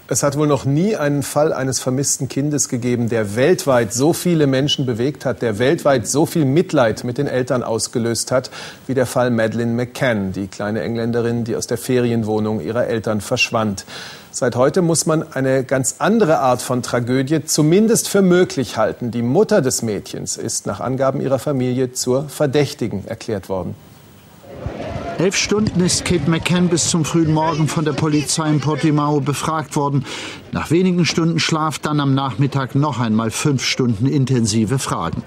Es 0.10 0.24
hat 0.24 0.38
wohl 0.38 0.48
noch 0.48 0.64
nie 0.64 0.96
einen 0.96 1.22
Fall 1.22 1.52
eines 1.52 1.82
vermissten 1.82 2.30
Kindes 2.30 2.70
gegeben, 2.70 3.10
der 3.10 3.36
weltweit 3.36 3.92
so 3.94 4.14
viele 4.14 4.48
Menschen 4.48 4.86
bewegt 4.86 5.26
hat, 5.26 5.42
der 5.42 5.60
weltweit 5.60 6.08
so 6.08 6.26
viel 6.26 6.46
Mitleid 6.46 7.04
mit 7.04 7.18
den 7.18 7.28
Eltern 7.28 7.62
ausgelöst 7.62 8.32
hat, 8.32 8.50
wie 8.88 8.94
der 8.94 9.06
Fall 9.06 9.32
Madeleine 9.32 9.74
McCann, 9.74 10.32
die 10.32 10.48
kleine 10.48 10.80
Engländerin, 10.80 11.44
die 11.44 11.58
aus 11.58 11.68
der 11.68 11.78
Ferienwohnung 11.78 12.62
ihrer 12.62 12.88
Eltern 12.88 13.20
verschwand. 13.20 13.84
Seit 14.32 14.56
heute 14.56 14.82
muss 14.82 15.08
man 15.08 15.26
eine 15.34 15.66
ganz 15.66 15.96
andere 16.00 16.40
Art 16.40 16.62
von 16.62 16.84
Tragödie 16.84 17.44
zumindest 17.44 18.08
für 18.08 18.22
möglich 18.22 18.78
halten. 18.78 19.12
Die 19.12 19.22
Mutter 19.22 19.62
des 19.62 19.82
Mädchens 19.82 20.38
ist 20.38 20.68
nach 20.68 20.80
Angaben 20.80 21.20
ihrer 21.20 21.40
Familie 21.40 21.92
zur 21.92 22.30
Verdächtigen 22.30 23.06
erklärt 23.06 23.50
worden. 23.50 23.76
Elf 25.18 25.36
Stunden 25.36 25.80
ist 25.80 26.06
Kate 26.06 26.30
McCann 26.30 26.70
bis 26.70 26.92
zum 26.92 27.04
frühen 27.04 27.34
Morgen 27.34 27.68
von 27.68 27.84
der 27.84 27.94
Polizei 27.94 28.52
in 28.52 28.60
Portimao 28.60 29.20
befragt 29.20 29.76
worden. 29.76 30.06
Nach 30.52 30.70
wenigen 30.70 31.06
Stunden 31.06 31.40
Schlaf 31.40 31.80
dann 31.80 32.00
am 32.00 32.14
Nachmittag 32.14 32.76
noch 32.76 33.00
einmal 33.00 33.32
fünf 33.32 33.66
Stunden 33.66 34.06
intensive 34.06 34.78
Fragen. 34.78 35.24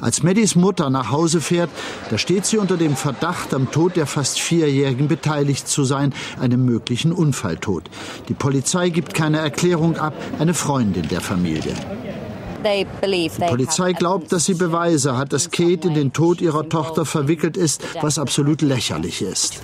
Als 0.00 0.22
Maddys 0.22 0.54
Mutter 0.54 0.90
nach 0.90 1.10
Hause 1.10 1.40
fährt, 1.40 1.70
da 2.10 2.18
steht 2.18 2.46
sie 2.46 2.58
unter 2.58 2.76
dem 2.76 2.94
Verdacht, 2.94 3.52
am 3.52 3.72
Tod 3.72 3.96
der 3.96 4.06
fast 4.06 4.38
Vierjährigen 4.38 5.08
beteiligt 5.08 5.66
zu 5.66 5.82
sein, 5.82 6.14
einem 6.40 6.64
möglichen 6.64 7.10
Unfalltod. 7.10 7.90
Die 8.28 8.34
Polizei 8.34 8.90
gibt 8.90 9.12
keine 9.12 9.38
Erklärung 9.38 9.96
ab, 9.96 10.14
eine 10.38 10.54
Freundin 10.54 11.08
der 11.08 11.20
Familie. 11.20 11.74
Die 12.64 13.46
Polizei 13.46 13.92
glaubt, 13.92 14.32
dass 14.32 14.44
sie 14.44 14.54
Beweise 14.54 15.16
hat, 15.16 15.32
dass 15.32 15.50
Kate 15.50 15.88
in 15.88 15.94
den 15.94 16.12
Tod 16.12 16.40
ihrer 16.40 16.68
Tochter 16.68 17.04
verwickelt 17.04 17.56
ist, 17.56 17.82
was 18.00 18.18
absolut 18.18 18.62
lächerlich 18.62 19.22
ist. 19.22 19.62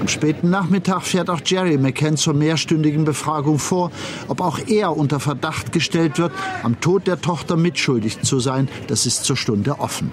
Am 0.00 0.08
späten 0.08 0.50
Nachmittag 0.50 1.02
fährt 1.02 1.30
auch 1.30 1.40
Jerry 1.44 1.78
McCann 1.78 2.16
zur 2.16 2.34
mehrstündigen 2.34 3.04
Befragung 3.04 3.58
vor, 3.58 3.90
ob 4.28 4.40
auch 4.40 4.58
er 4.66 4.96
unter 4.96 5.20
Verdacht 5.20 5.72
gestellt 5.72 6.18
wird, 6.18 6.32
am 6.62 6.80
Tod 6.80 7.06
der 7.06 7.20
Tochter 7.20 7.56
mitschuldig 7.56 8.22
zu 8.22 8.40
sein. 8.40 8.68
Das 8.86 9.06
ist 9.06 9.24
zur 9.24 9.36
Stunde 9.36 9.80
offen. 9.80 10.12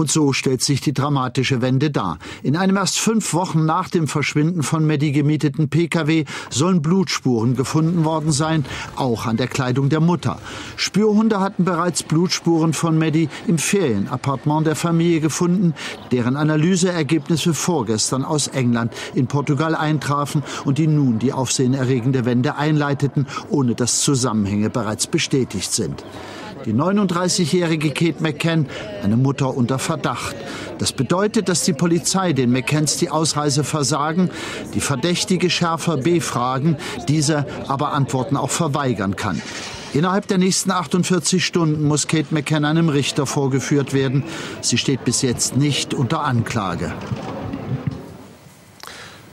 Und 0.00 0.10
so 0.10 0.32
stellt 0.32 0.62
sich 0.62 0.80
die 0.80 0.94
dramatische 0.94 1.60
Wende 1.60 1.90
dar. 1.90 2.18
In 2.42 2.56
einem 2.56 2.78
erst 2.78 2.98
fünf 2.98 3.34
Wochen 3.34 3.66
nach 3.66 3.90
dem 3.90 4.08
Verschwinden 4.08 4.62
von 4.62 4.86
Maddie 4.86 5.12
gemieteten 5.12 5.68
Pkw 5.68 6.24
sollen 6.48 6.80
Blutspuren 6.80 7.54
gefunden 7.54 8.02
worden 8.06 8.32
sein, 8.32 8.64
auch 8.96 9.26
an 9.26 9.36
der 9.36 9.46
Kleidung 9.46 9.90
der 9.90 10.00
Mutter. 10.00 10.40
Spürhunde 10.76 11.40
hatten 11.40 11.66
bereits 11.66 12.02
Blutspuren 12.02 12.72
von 12.72 12.96
Maddie 12.96 13.28
im 13.46 13.58
Ferienappartement 13.58 14.66
der 14.66 14.74
Familie 14.74 15.20
gefunden, 15.20 15.74
deren 16.12 16.36
Analyseergebnisse 16.36 17.52
vorgestern 17.52 18.24
aus 18.24 18.46
England 18.46 18.94
in 19.14 19.26
Portugal 19.26 19.74
eintrafen 19.74 20.42
und 20.64 20.78
die 20.78 20.86
nun 20.86 21.18
die 21.18 21.34
aufsehenerregende 21.34 22.24
Wende 22.24 22.56
einleiteten, 22.56 23.26
ohne 23.50 23.74
dass 23.74 24.00
Zusammenhänge 24.00 24.70
bereits 24.70 25.06
bestätigt 25.06 25.70
sind. 25.70 26.02
Die 26.66 26.74
39-jährige 26.74 27.90
Kate 27.90 28.22
McCann, 28.22 28.66
eine 29.02 29.16
Mutter 29.16 29.56
unter 29.56 29.78
Verdacht. 29.78 30.36
Das 30.78 30.92
bedeutet, 30.92 31.48
dass 31.48 31.64
die 31.64 31.72
Polizei 31.72 32.32
den 32.32 32.50
McCanns 32.50 32.98
die 32.98 33.10
Ausreise 33.10 33.64
versagen, 33.64 34.30
die 34.74 34.80
Verdächtige 34.80 35.48
schärfer 35.48 35.96
befragen, 35.96 36.76
diese 37.08 37.46
aber 37.66 37.92
Antworten 37.92 38.36
auch 38.36 38.50
verweigern 38.50 39.16
kann. 39.16 39.40
Innerhalb 39.94 40.28
der 40.28 40.38
nächsten 40.38 40.70
48 40.70 41.44
Stunden 41.44 41.88
muss 41.88 42.06
Kate 42.06 42.28
McCann 42.30 42.64
einem 42.64 42.90
Richter 42.90 43.26
vorgeführt 43.26 43.92
werden. 43.92 44.24
Sie 44.60 44.78
steht 44.78 45.04
bis 45.04 45.22
jetzt 45.22 45.56
nicht 45.56 45.94
unter 45.94 46.22
Anklage 46.22 46.92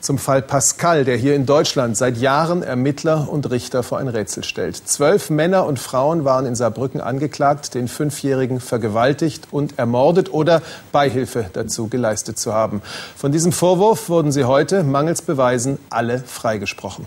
zum 0.01 0.17
Fall 0.17 0.41
Pascal, 0.41 1.05
der 1.05 1.17
hier 1.17 1.35
in 1.35 1.45
Deutschland 1.45 1.97
seit 1.97 2.17
Jahren 2.17 2.63
Ermittler 2.63 3.27
und 3.29 3.49
Richter 3.49 3.83
vor 3.83 3.97
ein 3.97 4.07
Rätsel 4.07 4.43
stellt. 4.43 4.75
Zwölf 4.75 5.29
Männer 5.29 5.65
und 5.65 5.79
Frauen 5.79 6.25
waren 6.25 6.45
in 6.45 6.55
Saarbrücken 6.55 7.01
angeklagt, 7.01 7.73
den 7.73 7.87
Fünfjährigen 7.87 8.59
vergewaltigt 8.59 9.47
und 9.51 9.79
ermordet 9.79 10.33
oder 10.33 10.61
Beihilfe 10.91 11.49
dazu 11.53 11.87
geleistet 11.87 12.37
zu 12.39 12.53
haben. 12.53 12.81
Von 13.15 13.31
diesem 13.31 13.51
Vorwurf 13.51 14.09
wurden 14.09 14.31
sie 14.31 14.45
heute 14.45 14.83
mangels 14.83 15.21
Beweisen 15.21 15.79
alle 15.89 16.19
freigesprochen. 16.19 17.05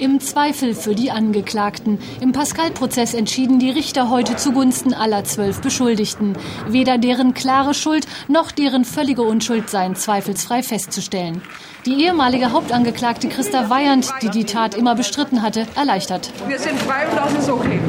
Im 0.00 0.20
Zweifel 0.20 0.74
für 0.74 0.94
die 0.94 1.10
Angeklagten. 1.10 1.98
Im 2.20 2.30
Pascal-Prozess 2.30 3.14
entschieden 3.14 3.58
die 3.58 3.70
Richter 3.70 4.10
heute 4.10 4.36
zugunsten 4.36 4.94
aller 4.94 5.24
zwölf 5.24 5.60
Beschuldigten. 5.60 6.36
Weder 6.68 6.98
deren 6.98 7.34
klare 7.34 7.74
Schuld 7.74 8.06
noch 8.28 8.52
deren 8.52 8.84
völlige 8.84 9.22
Unschuld 9.22 9.68
seien 9.68 9.96
zweifelsfrei 9.96 10.62
festzustellen. 10.62 11.42
Die 11.84 12.04
ehemalige 12.04 12.52
Hauptangeklagte 12.52 13.28
Christa 13.28 13.70
Weyand, 13.70 14.08
die 14.22 14.30
die 14.30 14.44
Tat 14.44 14.76
immer 14.76 14.94
bestritten 14.94 15.42
hatte, 15.42 15.66
erleichtert. 15.74 16.30
Wir 16.46 16.60
sind 16.60 16.78
frei 16.78 17.08
und 17.08 17.16
das 17.16 17.32
ist 17.34 17.50
okay. 17.50 17.80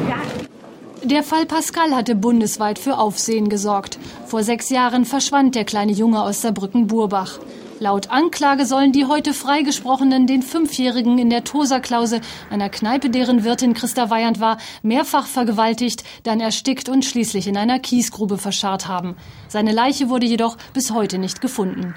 Der 1.04 1.22
Fall 1.22 1.46
Pascal 1.46 1.94
hatte 1.94 2.16
bundesweit 2.16 2.80
für 2.80 2.98
Aufsehen 2.98 3.48
gesorgt. 3.48 3.98
Vor 4.26 4.42
sechs 4.42 4.68
Jahren 4.68 5.04
verschwand 5.04 5.54
der 5.54 5.64
kleine 5.64 5.92
Junge 5.92 6.22
aus 6.22 6.42
Saarbrücken-Burbach. 6.42 7.38
Laut 7.82 8.10
Anklage 8.10 8.66
sollen 8.66 8.92
die 8.92 9.06
heute 9.06 9.32
freigesprochenen 9.32 10.26
den 10.26 10.42
Fünfjährigen 10.42 11.16
in 11.16 11.30
der 11.30 11.44
Tosa-Klause, 11.44 12.20
einer 12.50 12.68
Kneipe, 12.68 13.08
deren 13.08 13.42
Wirtin 13.42 13.72
Christa 13.72 14.10
Weyand 14.10 14.38
war, 14.38 14.58
mehrfach 14.82 15.26
vergewaltigt, 15.26 16.04
dann 16.24 16.40
erstickt 16.40 16.90
und 16.90 17.06
schließlich 17.06 17.46
in 17.46 17.56
einer 17.56 17.78
Kiesgrube 17.78 18.36
verscharrt 18.36 18.86
haben. 18.86 19.16
Seine 19.48 19.72
Leiche 19.72 20.10
wurde 20.10 20.26
jedoch 20.26 20.58
bis 20.74 20.90
heute 20.90 21.16
nicht 21.16 21.40
gefunden. 21.40 21.94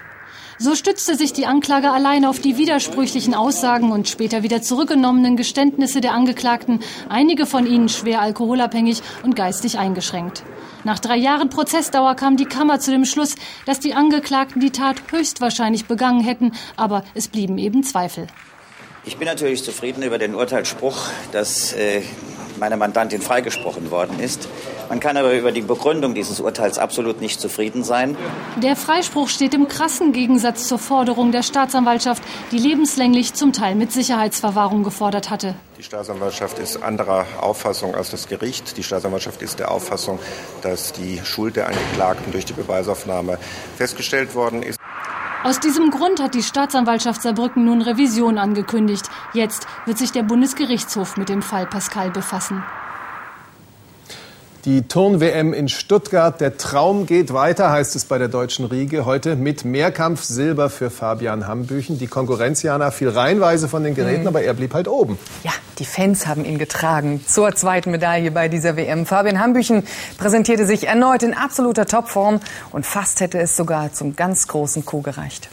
So 0.60 0.76
stützte 0.76 1.16
sich 1.16 1.34
die 1.34 1.46
Anklage 1.46 1.90
allein 1.90 2.26
auf 2.26 2.40
die 2.40 2.58
widersprüchlichen 2.58 3.34
Aussagen 3.34 3.92
und 3.92 4.08
später 4.08 4.44
wieder 4.44 4.62
zurückgenommenen 4.62 5.36
Geständnisse 5.36 6.00
der 6.00 6.14
Angeklagten, 6.14 6.80
einige 7.10 7.46
von 7.46 7.66
ihnen 7.66 7.90
schwer 7.90 8.22
alkoholabhängig 8.22 9.02
und 9.24 9.36
geistig 9.36 9.80
eingeschränkt. 9.80 10.44
Nach 10.84 11.00
drei 11.00 11.18
Jahren 11.18 11.50
Prozessdauer 11.50 12.16
kam 12.16 12.38
die 12.38 12.46
Kammer 12.46 12.80
zu 12.80 12.92
dem 12.92 13.06
Schluss, 13.06 13.36
dass 13.66 13.80
die 13.80 13.94
Angeklagten 13.94 14.62
die 14.62 14.72
Tat 14.72 14.98
höchstwahrscheinlich 15.12 15.86
begangen 15.86 16.22
hätten, 16.22 16.52
aber 16.76 17.04
es 17.16 17.30
blieben 17.30 17.58
eben 17.58 17.84
Zweifel. 17.84 18.28
Ich 19.06 19.18
bin 19.18 19.28
natürlich 19.28 19.64
zufrieden 19.64 20.04
über 20.04 20.18
den 20.18 20.36
Urteilsspruch, 20.36 21.08
dass 21.32 21.74
äh, 21.74 22.02
meine 22.60 22.78
Mandantin 22.78 23.22
freigesprochen 23.22 23.92
worden 23.92 24.20
ist. 24.20 24.48
Man 24.94 25.00
kann 25.00 25.18
aber 25.18 25.34
über 25.34 25.52
die 25.52 25.64
Begründung 25.64 26.14
dieses 26.14 26.40
Urteils 26.40 26.78
absolut 26.78 27.20
nicht 27.20 27.42
zufrieden 27.42 27.84
sein. 27.84 28.16
Der 28.58 28.76
Freispruch 28.76 29.28
steht 29.28 29.56
im 29.56 29.68
krassen 29.68 30.14
Gegensatz 30.14 30.68
zur 30.68 30.78
Forderung 30.78 31.32
der 31.32 31.42
Staatsanwaltschaft, 31.42 32.22
die 32.52 32.60
lebenslänglich 32.60 33.34
zum 33.34 33.54
Teil 33.54 33.74
mit 33.74 33.92
Sicherheitsverwahrung 33.92 34.84
gefordert 34.84 35.32
hatte. 35.32 35.56
Die 35.80 35.82
Staatsanwaltschaft 35.82 36.60
ist 36.60 36.84
anderer 36.84 37.26
Auffassung 37.42 37.96
als 37.96 38.12
das 38.12 38.28
Gericht. 38.28 38.78
Die 38.78 38.84
Staatsanwaltschaft 38.84 39.42
ist 39.42 39.58
der 39.58 39.72
Auffassung, 39.72 40.20
dass 40.62 40.94
die 40.94 41.20
Schuld 41.24 41.56
der 41.56 41.70
Angeklagten 41.70 42.32
durch 42.32 42.46
die 42.46 42.54
Beweisaufnahme 42.54 43.40
festgestellt 43.76 44.36
worden 44.36 44.62
ist. 44.62 44.78
Aus 45.44 45.60
diesem 45.60 45.90
Grund 45.90 46.22
hat 46.22 46.36
die 46.36 46.44
Staatsanwaltschaft 46.44 47.24
Saarbrücken 47.24 47.66
nun 47.66 47.82
Revision 47.82 48.38
angekündigt. 48.38 49.10
Jetzt 49.34 49.66
wird 49.88 49.98
sich 49.98 50.12
der 50.12 50.22
Bundesgerichtshof 50.22 51.18
mit 51.18 51.30
dem 51.30 51.42
Fall 51.42 51.66
Pascal 51.66 52.12
befassen. 52.12 52.64
Die 54.66 54.88
Turn-WM 54.88 55.54
in 55.54 55.68
Stuttgart, 55.68 56.40
der 56.40 56.58
Traum 56.58 57.06
geht 57.06 57.34
weiter, 57.34 57.70
heißt 57.70 57.98
es 57.98 58.06
bei 58.06 58.18
der 58.18 58.30
deutschen 58.30 58.64
Riege. 58.64 59.06
Heute 59.06 59.36
mit 59.36 59.66
Mehrkampf 59.66 60.24
Silber 60.24 60.70
für 60.70 60.90
Fabian 60.90 61.50
Hambüchen. 61.50 62.00
Die 62.00 62.08
Konkurrenz, 62.08 62.64
Jana, 62.64 62.92
fiel 62.92 63.10
reihenweise 63.10 63.68
von 63.68 63.84
den 63.84 63.94
Geräten, 63.94 64.22
mhm. 64.22 64.28
aber 64.28 64.44
er 64.44 64.54
blieb 64.54 64.74
halt 64.74 64.88
oben. 64.88 65.20
Ja, 65.44 65.52
die 65.80 65.86
Fans 65.86 66.28
haben 66.28 66.46
ihn 66.46 66.60
getragen 66.60 67.22
zur 67.28 67.54
zweiten 67.54 67.92
Medaille 67.92 68.32
bei 68.32 68.48
dieser 68.48 68.78
WM. 68.78 69.06
Fabian 69.06 69.38
Hambüchen 69.38 69.84
präsentierte 70.18 70.66
sich 70.66 70.88
erneut 70.88 71.24
in 71.24 71.34
absoluter 71.34 71.86
Topform 71.86 72.40
und 72.72 72.86
fast 72.86 73.20
hätte 73.20 73.40
es 73.40 73.58
sogar 73.58 73.92
zum 73.92 74.16
ganz 74.16 74.48
großen 74.48 74.86
Coup 74.86 75.04
gereicht. 75.04 75.50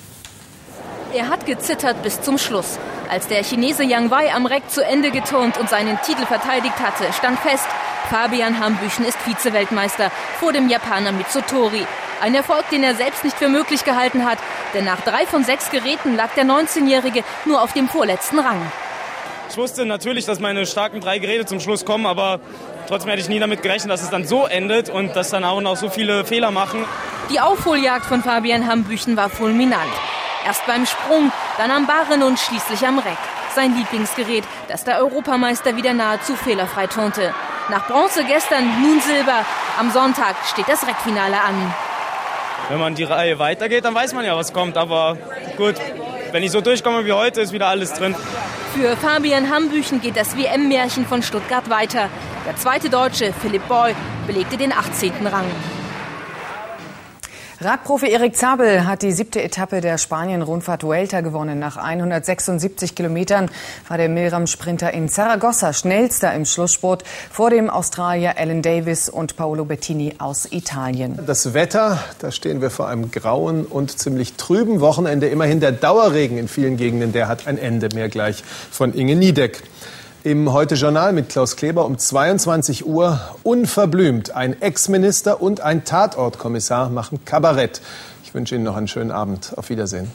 Er 1.13 1.29
hat 1.29 1.47
gezittert 1.47 2.05
bis 2.05 2.21
zum 2.23 2.39
Schluss. 2.39 2.79
Als 3.11 3.27
der 3.27 3.43
Chinese 3.43 3.83
Yang 3.83 4.13
Wei 4.13 4.33
am 4.33 4.47
Reck 4.47 4.71
zu 4.71 4.85
Ende 4.85 5.11
geturnt 5.11 5.59
und 5.59 5.69
seinen 5.69 5.99
Titel 6.03 6.25
verteidigt 6.25 6.79
hatte, 6.79 7.13
stand 7.13 7.41
fest, 7.41 7.67
Fabian 8.11 8.59
Hambüchen 8.59 9.05
ist 9.05 9.17
Vize-Weltmeister 9.19 10.11
vor 10.41 10.53
dem 10.53 10.69
Japaner 10.69 11.13
Mitsutori. 11.13 11.87
Ein 12.21 12.35
Erfolg, 12.35 12.69
den 12.71 12.83
er 12.83 12.97
selbst 12.97 13.23
nicht 13.23 13.37
für 13.37 13.49
möglich 13.49 13.85
gehalten 13.85 14.25
hat, 14.25 14.39
denn 14.75 14.85
nach 14.85 15.01
drei 15.03 15.27
von 15.27 15.45
sechs 15.45 15.71
Geräten 15.71 16.17
lag 16.17 16.31
der 16.35 16.45
19-Jährige 16.45 17.23
nur 17.45 17.63
auf 17.63 17.73
dem 17.73 17.89
vorletzten 17.89 18.41
Rang. 18.41 18.61
Ich 19.49 19.57
wusste 19.57 19.87
natürlich, 19.87 20.25
dass 20.25 20.41
meine 20.41 20.67
starken 20.67 21.01
drei 21.01 21.21
Geräte 21.21 21.47
zum 21.47 21.61
Schluss 21.61 21.85
kommen, 21.85 22.05
aber 22.05 22.41
trotzdem 22.89 23.11
hätte 23.11 23.23
ich 23.23 23.29
nie 23.29 23.39
damit 23.39 23.63
gerechnet, 23.63 23.93
dass 23.93 24.03
es 24.03 24.11
dann 24.11 24.27
so 24.27 24.45
endet 24.45 24.91
und 24.91 25.15
dass 25.15 25.31
dann 25.31 25.45
auch 25.45 25.61
noch 25.61 25.77
so 25.77 25.89
viele 25.89 26.25
Fehler 26.25 26.51
machen. 26.51 26.85
Die 27.31 27.39
Aufholjagd 27.39 28.07
von 28.07 28.25
Fabian 28.25 28.67
Hambüchen 28.67 29.17
war 29.17 29.29
fulminant. 29.29 29.93
Erst 30.45 30.67
beim 30.67 30.85
Sprung, 30.85 31.31
dann 31.59 31.71
am 31.71 31.87
Barren 31.87 32.25
und 32.25 32.41
schließlich 32.41 32.85
am 32.85 32.99
Reck. 32.99 33.19
Sein 33.55 33.77
Lieblingsgerät, 33.77 34.43
das 34.67 34.83
der 34.83 34.99
Europameister 34.99 35.77
wieder 35.77 35.93
nahezu 35.93 36.35
fehlerfrei 36.35 36.89
turnte. 36.89 37.33
Nach 37.71 37.87
Bronze 37.87 38.25
gestern, 38.25 38.83
nun 38.83 39.01
Silber. 39.01 39.45
Am 39.79 39.93
Sonntag 39.93 40.35
steht 40.45 40.69
das 40.69 40.85
Reckfinale 40.87 41.41
an. 41.41 41.73
Wenn 42.69 42.81
man 42.81 42.97
die 42.97 43.05
Reihe 43.05 43.39
weitergeht, 43.39 43.85
dann 43.85 43.95
weiß 43.95 44.13
man 44.13 44.25
ja, 44.25 44.37
was 44.37 44.53
kommt. 44.53 44.77
Aber 44.77 45.17
gut, 45.57 45.77
wenn 46.33 46.43
ich 46.43 46.51
so 46.51 46.61
durchkomme 46.61 47.05
wie 47.05 47.13
heute, 47.13 47.41
ist 47.41 47.53
wieder 47.53 47.69
alles 47.69 47.93
drin. 47.93 48.17
Für 48.75 48.97
Fabian 48.97 49.51
Hambüchen 49.51 50.01
geht 50.01 50.17
das 50.17 50.37
WM-Märchen 50.37 51.07
von 51.07 51.23
Stuttgart 51.23 51.71
weiter. 51.71 52.09
Der 52.45 52.57
zweite 52.57 52.91
Deutsche, 52.91 53.33
Philipp 53.33 53.67
Boy, 53.69 53.95
belegte 54.27 54.57
den 54.57 54.73
18. 54.73 55.27
Rang. 55.27 55.47
Radprofi 57.63 58.07
Erik 58.07 58.37
Zabel 58.37 58.87
hat 58.87 59.03
die 59.03 59.13
siebte 59.13 59.43
Etappe 59.43 59.83
der 59.83 59.99
Spanien-Rundfahrt 59.99 60.83
Vuelta 60.83 61.21
gewonnen. 61.21 61.59
Nach 61.59 61.77
176 61.77 62.95
Kilometern 62.95 63.51
war 63.87 63.99
der 63.99 64.09
Milram-Sprinter 64.09 64.95
in 64.95 65.11
Zaragoza 65.11 65.75
schnellster 65.75 66.33
im 66.33 66.47
Schlusssport 66.47 67.05
vor 67.31 67.51
dem 67.51 67.69
Australier 67.69 68.39
Alan 68.39 68.63
Davis 68.63 69.11
und 69.11 69.37
Paolo 69.37 69.67
Bettini 69.67 70.15
aus 70.17 70.51
Italien. 70.51 71.19
Das 71.27 71.53
Wetter, 71.53 72.03
da 72.21 72.33
stehen 72.33 72.63
wir 72.63 72.71
vor 72.71 72.89
einem 72.89 73.11
grauen 73.11 73.67
und 73.67 73.99
ziemlich 73.99 74.37
trüben 74.37 74.81
Wochenende. 74.81 75.29
Immerhin 75.29 75.61
der 75.61 75.73
Dauerregen 75.73 76.39
in 76.39 76.49
vielen 76.49 76.79
Gegenden, 76.79 77.13
der 77.13 77.29
hat 77.29 77.47
ein 77.47 77.59
Ende. 77.59 77.91
Mehr 77.95 78.09
gleich 78.09 78.43
von 78.71 78.95
Inge 78.95 79.17
Niedeck. 79.17 79.63
Im 80.23 80.53
Heute-Journal 80.53 81.15
mit 81.15 81.31
Klaus 81.31 81.57
Kleber 81.57 81.87
um 81.87 81.97
22 81.97 82.85
Uhr 82.85 83.19
unverblümt. 83.43 84.37
Ein 84.37 84.61
Ex-Minister 84.61 85.41
und 85.41 85.63
ein 85.63 85.87
Tatortkommissar 85.87 86.91
machen 86.91 87.25
Kabarett. 87.25 87.81
Ich 88.23 88.35
wünsche 88.35 88.55
Ihnen 88.55 88.65
noch 88.65 88.77
einen 88.77 88.87
schönen 88.87 89.13
Abend. 89.13 89.55
Auf 89.57 89.71
Wiedersehen. 89.71 90.11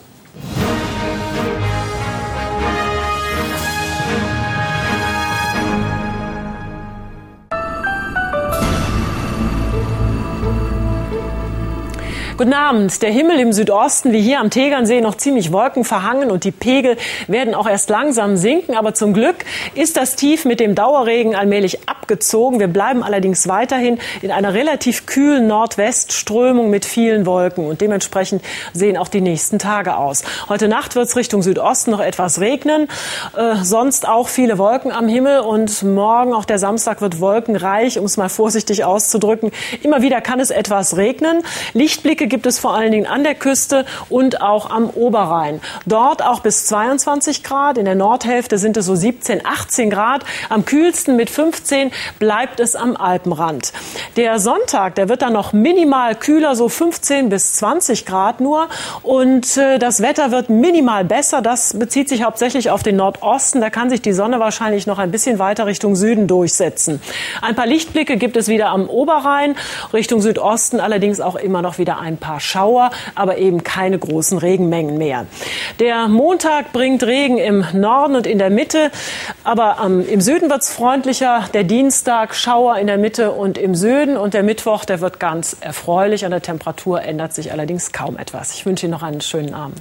Guten 12.38 12.52
Abend. 12.52 13.00
Der 13.00 13.10
Himmel 13.10 13.40
im 13.40 13.54
Südosten, 13.54 14.12
wie 14.12 14.20
hier 14.20 14.40
am 14.40 14.50
Tegernsee, 14.50 15.00
noch 15.00 15.14
ziemlich 15.14 15.52
wolkenverhangen 15.52 16.30
und 16.30 16.44
die 16.44 16.50
Pegel 16.50 16.98
werden 17.28 17.54
auch 17.54 17.66
erst 17.66 17.88
langsam 17.88 18.36
sinken. 18.36 18.76
Aber 18.76 18.92
zum 18.92 19.14
Glück 19.14 19.36
ist 19.74 19.96
das 19.96 20.16
Tief 20.16 20.44
mit 20.44 20.60
dem 20.60 20.74
Dauerregen 20.74 21.34
allmählich 21.34 21.88
abgezogen. 21.88 22.60
Wir 22.60 22.66
bleiben 22.66 23.02
allerdings 23.02 23.48
weiterhin 23.48 23.98
in 24.20 24.30
einer 24.32 24.52
relativ 24.52 25.06
kühlen 25.06 25.46
Nordwestströmung 25.46 26.68
mit 26.68 26.84
vielen 26.84 27.24
Wolken 27.24 27.66
und 27.66 27.80
dementsprechend 27.80 28.42
sehen 28.74 28.98
auch 28.98 29.08
die 29.08 29.22
nächsten 29.22 29.58
Tage 29.58 29.96
aus. 29.96 30.22
Heute 30.50 30.68
Nacht 30.68 30.94
wird 30.94 31.08
es 31.08 31.16
Richtung 31.16 31.40
Südosten 31.40 31.90
noch 31.90 32.00
etwas 32.00 32.38
regnen, 32.38 32.88
äh, 33.34 33.56
sonst 33.62 34.06
auch 34.06 34.28
viele 34.28 34.58
Wolken 34.58 34.92
am 34.92 35.08
Himmel 35.08 35.40
und 35.40 35.82
morgen, 35.84 36.34
auch 36.34 36.44
der 36.44 36.58
Samstag, 36.58 37.00
wird 37.00 37.18
wolkenreich, 37.18 37.98
um 37.98 38.04
es 38.04 38.18
mal 38.18 38.28
vorsichtig 38.28 38.84
auszudrücken. 38.84 39.52
Immer 39.82 40.02
wieder 40.02 40.20
kann 40.20 40.38
es 40.38 40.50
etwas 40.50 40.98
regnen. 40.98 41.42
Lichtblicke 41.72 42.25
gibt 42.26 42.46
es 42.46 42.58
vor 42.58 42.74
allen 42.74 42.92
Dingen 42.92 43.06
an 43.06 43.24
der 43.24 43.34
Küste 43.34 43.84
und 44.08 44.40
auch 44.40 44.70
am 44.70 44.90
Oberrhein. 44.90 45.60
Dort 45.86 46.22
auch 46.22 46.40
bis 46.40 46.66
22 46.66 47.42
Grad. 47.42 47.78
In 47.78 47.84
der 47.84 47.94
Nordhälfte 47.94 48.58
sind 48.58 48.76
es 48.76 48.86
so 48.86 48.94
17, 48.94 49.44
18 49.44 49.90
Grad. 49.90 50.24
Am 50.48 50.64
kühlsten 50.64 51.16
mit 51.16 51.30
15 51.30 51.90
bleibt 52.18 52.60
es 52.60 52.76
am 52.76 52.96
Alpenrand. 52.96 53.72
Der 54.16 54.38
Sonntag, 54.38 54.94
der 54.94 55.08
wird 55.08 55.22
dann 55.22 55.32
noch 55.32 55.52
minimal 55.52 56.14
kühler, 56.14 56.56
so 56.56 56.68
15 56.68 57.28
bis 57.28 57.54
20 57.54 58.06
Grad 58.06 58.40
nur. 58.40 58.68
Und 59.02 59.56
äh, 59.56 59.78
das 59.78 60.00
Wetter 60.02 60.30
wird 60.30 60.50
minimal 60.50 61.04
besser. 61.04 61.42
Das 61.42 61.78
bezieht 61.78 62.08
sich 62.08 62.22
hauptsächlich 62.22 62.70
auf 62.70 62.82
den 62.82 62.96
Nordosten. 62.96 63.60
Da 63.60 63.70
kann 63.70 63.90
sich 63.90 64.02
die 64.02 64.12
Sonne 64.12 64.40
wahrscheinlich 64.40 64.86
noch 64.86 64.98
ein 64.98 65.10
bisschen 65.10 65.38
weiter 65.38 65.66
Richtung 65.66 65.96
Süden 65.96 66.26
durchsetzen. 66.26 67.00
Ein 67.42 67.54
paar 67.54 67.66
Lichtblicke 67.66 68.16
gibt 68.16 68.36
es 68.36 68.48
wieder 68.48 68.68
am 68.68 68.88
Oberrhein. 68.88 69.56
Richtung 69.92 70.20
Südosten 70.20 70.80
allerdings 70.80 71.20
auch 71.20 71.36
immer 71.36 71.62
noch 71.62 71.78
wieder 71.78 71.98
ein 72.16 72.18
paar 72.18 72.40
Schauer, 72.40 72.90
aber 73.14 73.38
eben 73.38 73.62
keine 73.62 73.98
großen 73.98 74.38
Regenmengen 74.38 74.98
mehr. 74.98 75.26
Der 75.78 76.08
Montag 76.08 76.72
bringt 76.72 77.02
Regen 77.04 77.38
im 77.38 77.64
Norden 77.72 78.16
und 78.16 78.26
in 78.26 78.38
der 78.38 78.50
Mitte, 78.50 78.90
aber 79.44 79.78
ähm, 79.84 80.06
im 80.08 80.20
Süden 80.20 80.50
wird 80.50 80.62
es 80.62 80.72
freundlicher. 80.72 81.44
Der 81.54 81.64
Dienstag 81.64 82.34
Schauer 82.34 82.78
in 82.78 82.86
der 82.86 82.98
Mitte 82.98 83.32
und 83.32 83.58
im 83.58 83.74
Süden 83.74 84.16
und 84.16 84.34
der 84.34 84.42
Mittwoch, 84.42 84.84
der 84.84 85.00
wird 85.00 85.20
ganz 85.20 85.56
erfreulich. 85.60 86.24
An 86.24 86.30
der 86.30 86.42
Temperatur 86.42 87.02
ändert 87.02 87.34
sich 87.34 87.52
allerdings 87.52 87.92
kaum 87.92 88.16
etwas. 88.16 88.54
Ich 88.54 88.66
wünsche 88.66 88.86
Ihnen 88.86 88.92
noch 88.92 89.02
einen 89.02 89.20
schönen 89.20 89.54
Abend. 89.54 89.80